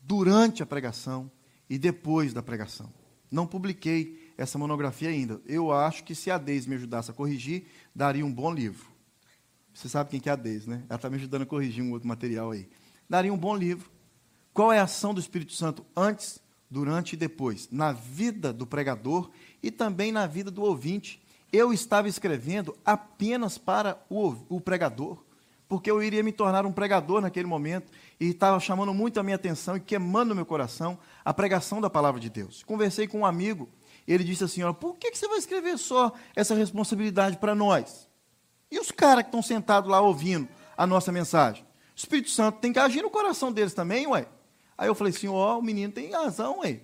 durante 0.00 0.62
a 0.62 0.66
pregação 0.66 1.30
e 1.68 1.78
depois 1.78 2.32
da 2.32 2.42
pregação? 2.42 2.92
Não 3.30 3.46
publiquei 3.46 4.32
essa 4.38 4.58
monografia 4.58 5.08
ainda. 5.08 5.40
Eu 5.44 5.72
acho 5.72 6.04
que 6.04 6.14
se 6.14 6.30
a 6.30 6.38
Deise 6.38 6.68
me 6.68 6.76
ajudasse 6.76 7.10
a 7.10 7.14
corrigir, 7.14 7.66
daria 7.94 8.24
um 8.24 8.32
bom 8.32 8.52
livro. 8.52 8.86
Você 9.74 9.88
sabe 9.88 10.10
quem 10.10 10.20
que 10.20 10.28
é 10.28 10.32
a 10.32 10.36
Deise, 10.36 10.70
né? 10.70 10.84
Ela 10.88 10.96
está 10.96 11.10
me 11.10 11.16
ajudando 11.16 11.42
a 11.42 11.46
corrigir 11.46 11.84
um 11.84 11.92
outro 11.92 12.08
material 12.08 12.52
aí. 12.52 12.68
Daria 13.10 13.32
um 13.32 13.36
bom 13.36 13.54
livro. 13.54 13.90
Qual 14.54 14.72
é 14.72 14.78
a 14.78 14.84
ação 14.84 15.12
do 15.12 15.20
Espírito 15.20 15.52
Santo 15.52 15.84
antes, 15.94 16.40
durante 16.70 17.12
e 17.12 17.16
depois? 17.16 17.68
Na 17.70 17.92
vida 17.92 18.52
do 18.52 18.66
pregador 18.66 19.30
e 19.62 19.70
também 19.70 20.10
na 20.12 20.26
vida 20.26 20.50
do 20.50 20.62
ouvinte 20.62 21.20
eu 21.56 21.72
estava 21.72 22.08
escrevendo 22.08 22.76
apenas 22.84 23.56
para 23.56 23.98
o, 24.10 24.34
o 24.48 24.60
pregador, 24.60 25.24
porque 25.68 25.90
eu 25.90 26.02
iria 26.02 26.22
me 26.22 26.32
tornar 26.32 26.66
um 26.66 26.72
pregador 26.72 27.20
naquele 27.20 27.46
momento 27.46 27.90
e 28.20 28.26
estava 28.26 28.60
chamando 28.60 28.94
muito 28.94 29.18
a 29.18 29.22
minha 29.22 29.36
atenção 29.36 29.76
e 29.76 29.80
queimando 29.80 30.34
meu 30.34 30.46
coração 30.46 30.98
a 31.24 31.34
pregação 31.34 31.80
da 31.80 31.90
palavra 31.90 32.20
de 32.20 32.30
Deus. 32.30 32.62
Conversei 32.62 33.08
com 33.08 33.20
um 33.20 33.26
amigo, 33.26 33.68
ele 34.06 34.22
disse 34.22 34.44
assim: 34.44 34.62
Olha, 34.62 34.74
por 34.74 34.96
que, 34.96 35.10
que 35.10 35.18
você 35.18 35.26
vai 35.26 35.38
escrever 35.38 35.78
só 35.78 36.12
essa 36.34 36.54
responsabilidade 36.54 37.36
para 37.38 37.54
nós? 37.54 38.08
E 38.70 38.78
os 38.78 38.90
caras 38.90 39.24
que 39.24 39.28
estão 39.28 39.42
sentados 39.42 39.90
lá 39.90 40.00
ouvindo 40.00 40.48
a 40.76 40.86
nossa 40.86 41.10
mensagem? 41.10 41.62
O 41.62 41.66
Espírito 41.98 42.30
Santo 42.30 42.58
tem 42.58 42.72
que 42.72 42.78
agir 42.78 43.02
no 43.02 43.10
coração 43.10 43.50
deles 43.50 43.74
também, 43.74 44.06
ué. 44.06 44.26
Aí 44.76 44.88
eu 44.88 44.94
falei 44.94 45.12
assim: 45.12 45.28
Ó, 45.28 45.54
oh, 45.54 45.58
o 45.58 45.62
menino 45.62 45.92
tem 45.92 46.10
razão, 46.10 46.60
ué. 46.60 46.80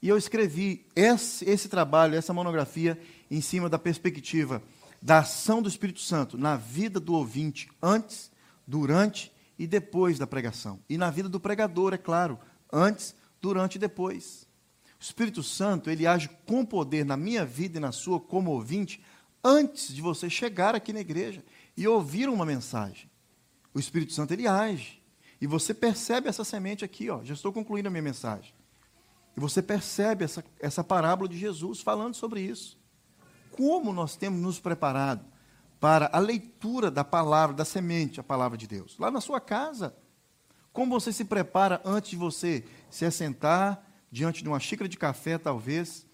E 0.00 0.08
eu 0.08 0.16
escrevi 0.16 0.86
esse, 0.94 1.48
esse 1.48 1.68
trabalho, 1.68 2.14
essa 2.14 2.32
monografia, 2.32 2.98
em 3.30 3.40
cima 3.40 3.68
da 3.68 3.78
perspectiva 3.78 4.62
da 5.00 5.20
ação 5.20 5.62
do 5.62 5.68
Espírito 5.68 6.00
Santo 6.00 6.36
na 6.36 6.56
vida 6.56 6.98
do 6.98 7.14
ouvinte, 7.14 7.68
antes, 7.82 8.30
durante 8.66 9.32
e 9.58 9.66
depois 9.66 10.18
da 10.18 10.26
pregação. 10.26 10.80
E 10.88 10.98
na 10.98 11.10
vida 11.10 11.28
do 11.28 11.40
pregador, 11.40 11.94
é 11.94 11.98
claro, 11.98 12.38
antes, 12.72 13.14
durante 13.40 13.76
e 13.76 13.78
depois. 13.78 14.46
O 15.00 15.02
Espírito 15.02 15.42
Santo, 15.42 15.90
ele 15.90 16.06
age 16.06 16.28
com 16.46 16.64
poder 16.64 17.04
na 17.04 17.16
minha 17.16 17.44
vida 17.44 17.78
e 17.78 17.80
na 17.80 17.92
sua 17.92 18.20
como 18.20 18.50
ouvinte, 18.50 19.02
antes 19.42 19.94
de 19.94 20.02
você 20.02 20.28
chegar 20.28 20.74
aqui 20.74 20.92
na 20.92 21.00
igreja 21.00 21.44
e 21.76 21.86
ouvir 21.86 22.28
uma 22.28 22.44
mensagem. 22.44 23.08
O 23.72 23.78
Espírito 23.78 24.12
Santo, 24.12 24.32
ele 24.32 24.46
age. 24.46 25.00
E 25.40 25.46
você 25.46 25.72
percebe 25.72 26.28
essa 26.28 26.42
semente 26.42 26.84
aqui, 26.84 27.08
ó. 27.08 27.22
Já 27.22 27.34
estou 27.34 27.52
concluindo 27.52 27.86
a 27.86 27.90
minha 27.90 28.02
mensagem. 28.02 28.52
E 29.36 29.40
você 29.40 29.62
percebe 29.62 30.24
essa, 30.24 30.44
essa 30.58 30.82
parábola 30.82 31.28
de 31.28 31.38
Jesus 31.38 31.80
falando 31.80 32.16
sobre 32.16 32.40
isso 32.40 32.77
como 33.58 33.92
nós 33.92 34.14
temos 34.14 34.40
nos 34.40 34.60
preparado 34.60 35.26
para 35.80 36.08
a 36.12 36.20
leitura 36.20 36.92
da 36.92 37.02
palavra, 37.02 37.56
da 37.56 37.64
semente, 37.64 38.20
a 38.20 38.22
palavra 38.22 38.56
de 38.56 38.68
Deus. 38.68 38.96
Lá 39.00 39.10
na 39.10 39.20
sua 39.20 39.40
casa, 39.40 39.96
como 40.72 40.92
você 40.92 41.12
se 41.12 41.24
prepara 41.24 41.82
antes 41.84 42.10
de 42.10 42.16
você 42.16 42.64
se 42.88 43.04
assentar 43.04 43.84
diante 44.12 44.44
de 44.44 44.48
uma 44.48 44.60
xícara 44.60 44.88
de 44.88 44.96
café, 44.96 45.38
talvez, 45.38 46.06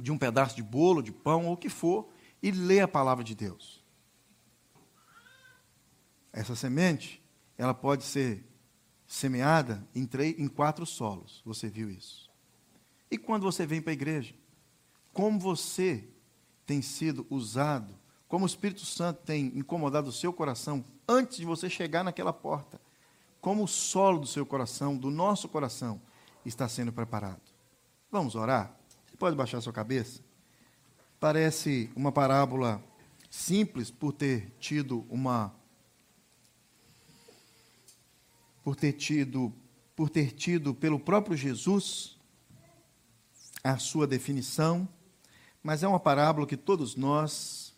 de 0.00 0.10
um 0.10 0.18
pedaço 0.18 0.56
de 0.56 0.62
bolo, 0.64 1.00
de 1.00 1.12
pão, 1.12 1.46
ou 1.46 1.52
o 1.52 1.56
que 1.56 1.68
for, 1.68 2.08
e 2.42 2.50
ler 2.50 2.80
a 2.80 2.88
palavra 2.88 3.22
de 3.22 3.36
Deus. 3.36 3.84
Essa 6.32 6.56
semente, 6.56 7.22
ela 7.56 7.72
pode 7.72 8.02
ser 8.02 8.44
semeada 9.06 9.86
em, 9.94 10.04
três, 10.04 10.36
em 10.36 10.48
quatro 10.48 10.84
solos. 10.84 11.40
Você 11.44 11.68
viu 11.68 11.88
isso? 11.88 12.28
E 13.08 13.16
quando 13.16 13.44
você 13.44 13.64
vem 13.64 13.80
para 13.80 13.92
a 13.92 13.94
igreja, 13.94 14.34
como 15.12 15.38
você 15.38 16.17
tem 16.68 16.82
sido 16.82 17.26
usado, 17.30 17.94
como 18.28 18.44
o 18.44 18.46
Espírito 18.46 18.84
Santo 18.84 19.22
tem 19.24 19.46
incomodado 19.56 20.10
o 20.10 20.12
seu 20.12 20.34
coração 20.34 20.84
antes 21.08 21.38
de 21.38 21.46
você 21.46 21.70
chegar 21.70 22.04
naquela 22.04 22.30
porta, 22.30 22.78
como 23.40 23.64
o 23.64 23.66
solo 23.66 24.18
do 24.18 24.26
seu 24.26 24.44
coração, 24.44 24.94
do 24.94 25.10
nosso 25.10 25.48
coração, 25.48 25.98
está 26.44 26.68
sendo 26.68 26.92
preparado. 26.92 27.40
Vamos 28.12 28.34
orar? 28.34 28.78
Você 29.06 29.16
pode 29.16 29.34
baixar 29.34 29.62
sua 29.62 29.72
cabeça? 29.72 30.20
Parece 31.18 31.90
uma 31.96 32.12
parábola 32.12 32.84
simples 33.30 33.90
por 33.90 34.12
ter 34.12 34.52
tido 34.60 35.06
uma 35.08 35.54
por 38.62 38.76
ter 38.76 38.92
tido 38.92 39.50
por 39.96 40.10
ter 40.10 40.32
tido 40.32 40.74
pelo 40.74 41.00
próprio 41.00 41.34
Jesus 41.34 42.18
a 43.64 43.78
sua 43.78 44.06
definição 44.06 44.86
mas 45.62 45.82
é 45.82 45.88
uma 45.88 46.00
parábola 46.00 46.46
que 46.46 46.56
todos 46.56 46.96
nós 46.96 47.74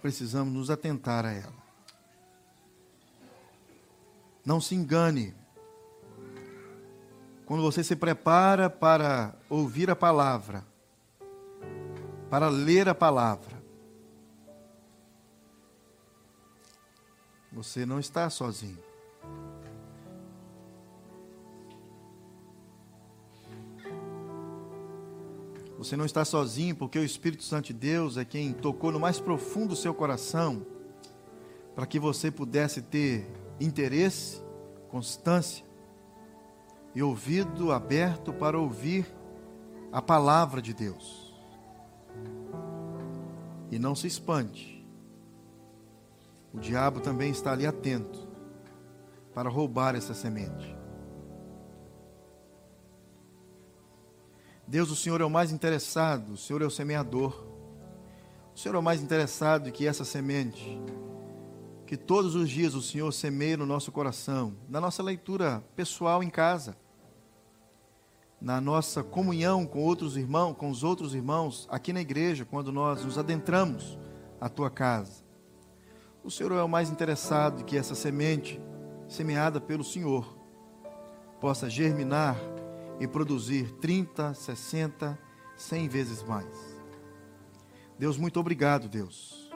precisamos 0.00 0.52
nos 0.52 0.70
atentar 0.70 1.24
a 1.24 1.32
ela. 1.32 1.62
Não 4.44 4.60
se 4.60 4.74
engane. 4.74 5.34
Quando 7.46 7.62
você 7.62 7.84
se 7.84 7.94
prepara 7.94 8.68
para 8.68 9.34
ouvir 9.48 9.90
a 9.90 9.96
palavra, 9.96 10.66
para 12.28 12.48
ler 12.48 12.88
a 12.88 12.94
palavra, 12.94 13.62
você 17.52 17.84
não 17.84 18.00
está 18.00 18.28
sozinho. 18.30 18.91
Você 25.82 25.96
não 25.96 26.04
está 26.04 26.24
sozinho, 26.24 26.76
porque 26.76 26.96
o 26.96 27.02
Espírito 27.02 27.42
Santo 27.42 27.66
de 27.66 27.72
Deus 27.72 28.16
é 28.16 28.24
quem 28.24 28.52
tocou 28.52 28.92
no 28.92 29.00
mais 29.00 29.18
profundo 29.18 29.70
do 29.70 29.76
seu 29.76 29.92
coração, 29.92 30.64
para 31.74 31.86
que 31.86 31.98
você 31.98 32.30
pudesse 32.30 32.80
ter 32.80 33.28
interesse, 33.60 34.40
constância 34.88 35.64
e 36.94 37.02
ouvido 37.02 37.72
aberto 37.72 38.32
para 38.32 38.56
ouvir 38.56 39.12
a 39.90 40.00
palavra 40.00 40.62
de 40.62 40.72
Deus. 40.72 41.34
E 43.68 43.76
não 43.76 43.96
se 43.96 44.06
espante. 44.06 44.86
O 46.54 46.60
diabo 46.60 47.00
também 47.00 47.32
está 47.32 47.50
ali 47.50 47.66
atento 47.66 48.28
para 49.34 49.50
roubar 49.50 49.96
essa 49.96 50.14
semente. 50.14 50.76
Deus, 54.72 54.90
o 54.90 54.96
Senhor 54.96 55.20
é 55.20 55.24
o 55.26 55.28
mais 55.28 55.52
interessado, 55.52 56.32
o 56.32 56.36
Senhor 56.38 56.62
é 56.62 56.64
o 56.64 56.70
semeador. 56.70 57.44
O 58.54 58.58
Senhor 58.58 58.74
é 58.74 58.78
o 58.78 58.82
mais 58.82 59.02
interessado 59.02 59.70
que 59.70 59.86
essa 59.86 60.02
semente, 60.02 60.80
que 61.86 61.94
todos 61.94 62.34
os 62.34 62.48
dias 62.48 62.72
o 62.72 62.80
Senhor 62.80 63.12
semeia 63.12 63.58
no 63.58 63.66
nosso 63.66 63.92
coração, 63.92 64.54
na 64.70 64.80
nossa 64.80 65.02
leitura 65.02 65.62
pessoal 65.76 66.22
em 66.22 66.30
casa, 66.30 66.74
na 68.40 68.62
nossa 68.62 69.02
comunhão 69.02 69.66
com 69.66 69.78
outros 69.78 70.16
irmãos, 70.16 70.54
com 70.54 70.70
os 70.70 70.82
outros 70.82 71.14
irmãos 71.14 71.68
aqui 71.70 71.92
na 71.92 72.00
igreja, 72.00 72.46
quando 72.46 72.72
nós 72.72 73.04
nos 73.04 73.18
adentramos 73.18 73.98
à 74.40 74.48
tua 74.48 74.70
casa. 74.70 75.22
O 76.24 76.30
Senhor 76.30 76.50
é 76.52 76.62
o 76.62 76.68
mais 76.68 76.88
interessado 76.88 77.62
que 77.62 77.76
essa 77.76 77.94
semente, 77.94 78.58
semeada 79.06 79.60
pelo 79.60 79.84
Senhor, 79.84 80.34
possa 81.38 81.68
germinar 81.68 82.38
e 83.00 83.06
produzir 83.06 83.72
30, 83.80 84.34
60, 84.34 85.18
100 85.56 85.88
vezes 85.88 86.22
mais. 86.22 86.46
Deus, 87.98 88.16
muito 88.16 88.40
obrigado, 88.40 88.88
Deus, 88.88 89.50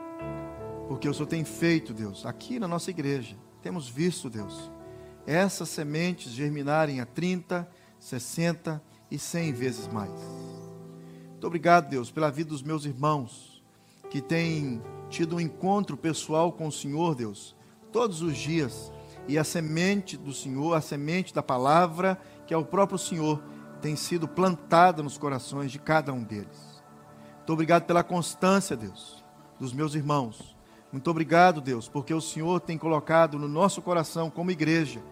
porque 0.89 1.09
o 1.09 1.14
Senhor 1.14 1.26
tem 1.26 1.45
feito, 1.45 1.93
Deus, 1.93 2.24
aqui 2.24 2.59
na 2.59 2.68
nossa 2.68 2.91
igreja, 2.91 3.37
temos 3.62 3.89
visto, 3.89 4.30
Deus, 4.30 4.70
essas 5.26 5.68
sementes 5.68 6.32
germinarem 6.32 7.01
a 7.01 7.07
30, 7.07 7.68
60 7.99 8.82
e 9.11 9.18
100 9.18 9.53
vezes 9.53 9.89
mais. 9.89 10.12
Muito 11.30 11.47
obrigado, 11.47 11.89
Deus, 11.89 12.11
pela 12.11 12.30
vida 12.30 12.51
dos 12.51 12.62
meus 12.62 12.84
irmãos 12.84 13.62
que 14.11 14.20
têm 14.20 14.80
tido 15.11 15.37
um 15.37 15.41
encontro 15.41 15.97
pessoal 15.97 16.53
com 16.53 16.66
o 16.68 16.72
Senhor, 16.72 17.14
Deus, 17.14 17.55
todos 17.93 18.22
os 18.22 18.37
dias. 18.37 18.93
E 19.28 19.37
a 19.37 19.43
semente 19.43 20.16
do 20.16 20.32
Senhor, 20.32 20.74
a 20.74 20.80
semente 20.80 21.34
da 21.34 21.43
palavra, 21.43 22.20
que 22.47 22.55
é 22.55 22.57
o 22.57 22.64
próprio 22.64 22.99
Senhor, 22.99 23.42
tem 23.80 23.97
sido 23.97 24.26
plantada 24.26 25.03
nos 25.03 25.18
corações 25.18 25.70
de 25.70 25.78
cada 25.78 26.12
um 26.12 26.22
deles. 26.22 26.82
Muito 27.36 27.53
obrigado 27.53 27.84
pela 27.84 28.03
constância, 28.03 28.76
Deus, 28.76 29.24
dos 29.59 29.72
meus 29.72 29.94
irmãos. 29.94 30.57
Muito 30.90 31.11
obrigado, 31.11 31.61
Deus, 31.61 31.88
porque 31.88 32.14
o 32.14 32.20
Senhor 32.20 32.61
tem 32.61 32.78
colocado 32.78 33.38
no 33.38 33.49
nosso 33.49 33.82
coração, 33.82 34.30
como 34.30 34.51
igreja, 34.51 35.03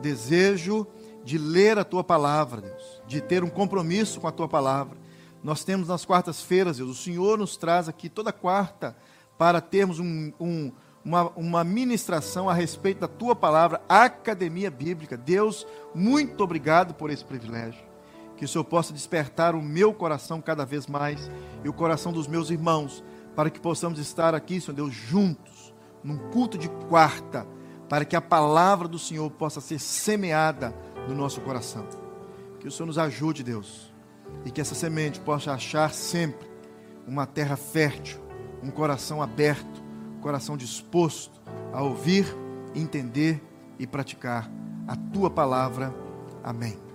desejo 0.00 0.86
de 1.24 1.38
ler 1.38 1.78
a 1.78 1.84
tua 1.84 2.02
palavra, 2.02 2.60
Deus, 2.60 3.02
de 3.06 3.20
ter 3.20 3.42
um 3.42 3.50
compromisso 3.50 4.20
com 4.20 4.26
a 4.26 4.32
tua 4.32 4.48
palavra. 4.48 4.98
Nós 5.42 5.64
temos 5.64 5.88
nas 5.88 6.04
quartas-feiras, 6.04 6.76
Deus, 6.76 6.90
o 6.90 6.94
Senhor 6.94 7.38
nos 7.38 7.56
traz 7.56 7.88
aqui 7.88 8.08
toda 8.08 8.32
quarta 8.32 8.96
para 9.38 9.60
termos 9.60 9.98
um, 9.98 10.32
um, 10.38 10.72
uma, 11.04 11.30
uma 11.30 11.64
ministração 11.64 12.48
a 12.48 12.54
respeito 12.54 13.00
da 13.00 13.08
tua 13.08 13.34
palavra, 13.34 13.80
Academia 13.88 14.70
Bíblica. 14.70 15.16
Deus, 15.16 15.66
muito 15.94 16.42
obrigado 16.42 16.94
por 16.94 17.10
esse 17.10 17.24
privilégio. 17.24 17.82
Que 18.36 18.44
o 18.44 18.48
Senhor 18.48 18.64
possa 18.64 18.92
despertar 18.92 19.54
o 19.54 19.62
meu 19.62 19.92
coração 19.92 20.40
cada 20.40 20.64
vez 20.64 20.86
mais 20.86 21.30
e 21.64 21.68
o 21.68 21.72
coração 21.72 22.12
dos 22.12 22.26
meus 22.26 22.50
irmãos, 22.50 23.04
para 23.34 23.50
que 23.50 23.60
possamos 23.60 23.98
estar 23.98 24.34
aqui, 24.34 24.60
Senhor 24.60 24.74
Deus, 24.74 24.92
juntos, 24.92 25.74
num 26.02 26.18
culto 26.30 26.58
de 26.58 26.68
quarta, 26.88 27.46
para 27.88 28.04
que 28.04 28.16
a 28.16 28.20
palavra 28.20 28.88
do 28.88 28.98
Senhor 28.98 29.30
possa 29.30 29.60
ser 29.60 29.78
semeada 29.78 30.74
no 31.08 31.14
nosso 31.14 31.40
coração. 31.40 31.86
Que 32.58 32.68
o 32.68 32.70
Senhor 32.70 32.86
nos 32.86 32.98
ajude, 32.98 33.42
Deus, 33.42 33.92
e 34.44 34.50
que 34.50 34.60
essa 34.60 34.74
semente 34.74 35.20
possa 35.20 35.52
achar 35.52 35.92
sempre 35.92 36.50
uma 37.06 37.26
terra 37.26 37.56
fértil, 37.56 38.20
um 38.62 38.70
coração 38.70 39.20
aberto, 39.20 39.81
coração 40.22 40.56
disposto 40.56 41.42
a 41.72 41.82
ouvir, 41.82 42.24
entender 42.74 43.42
e 43.78 43.86
praticar 43.86 44.50
a 44.86 44.96
tua 44.96 45.28
palavra. 45.28 45.94
Amém. 46.42 46.91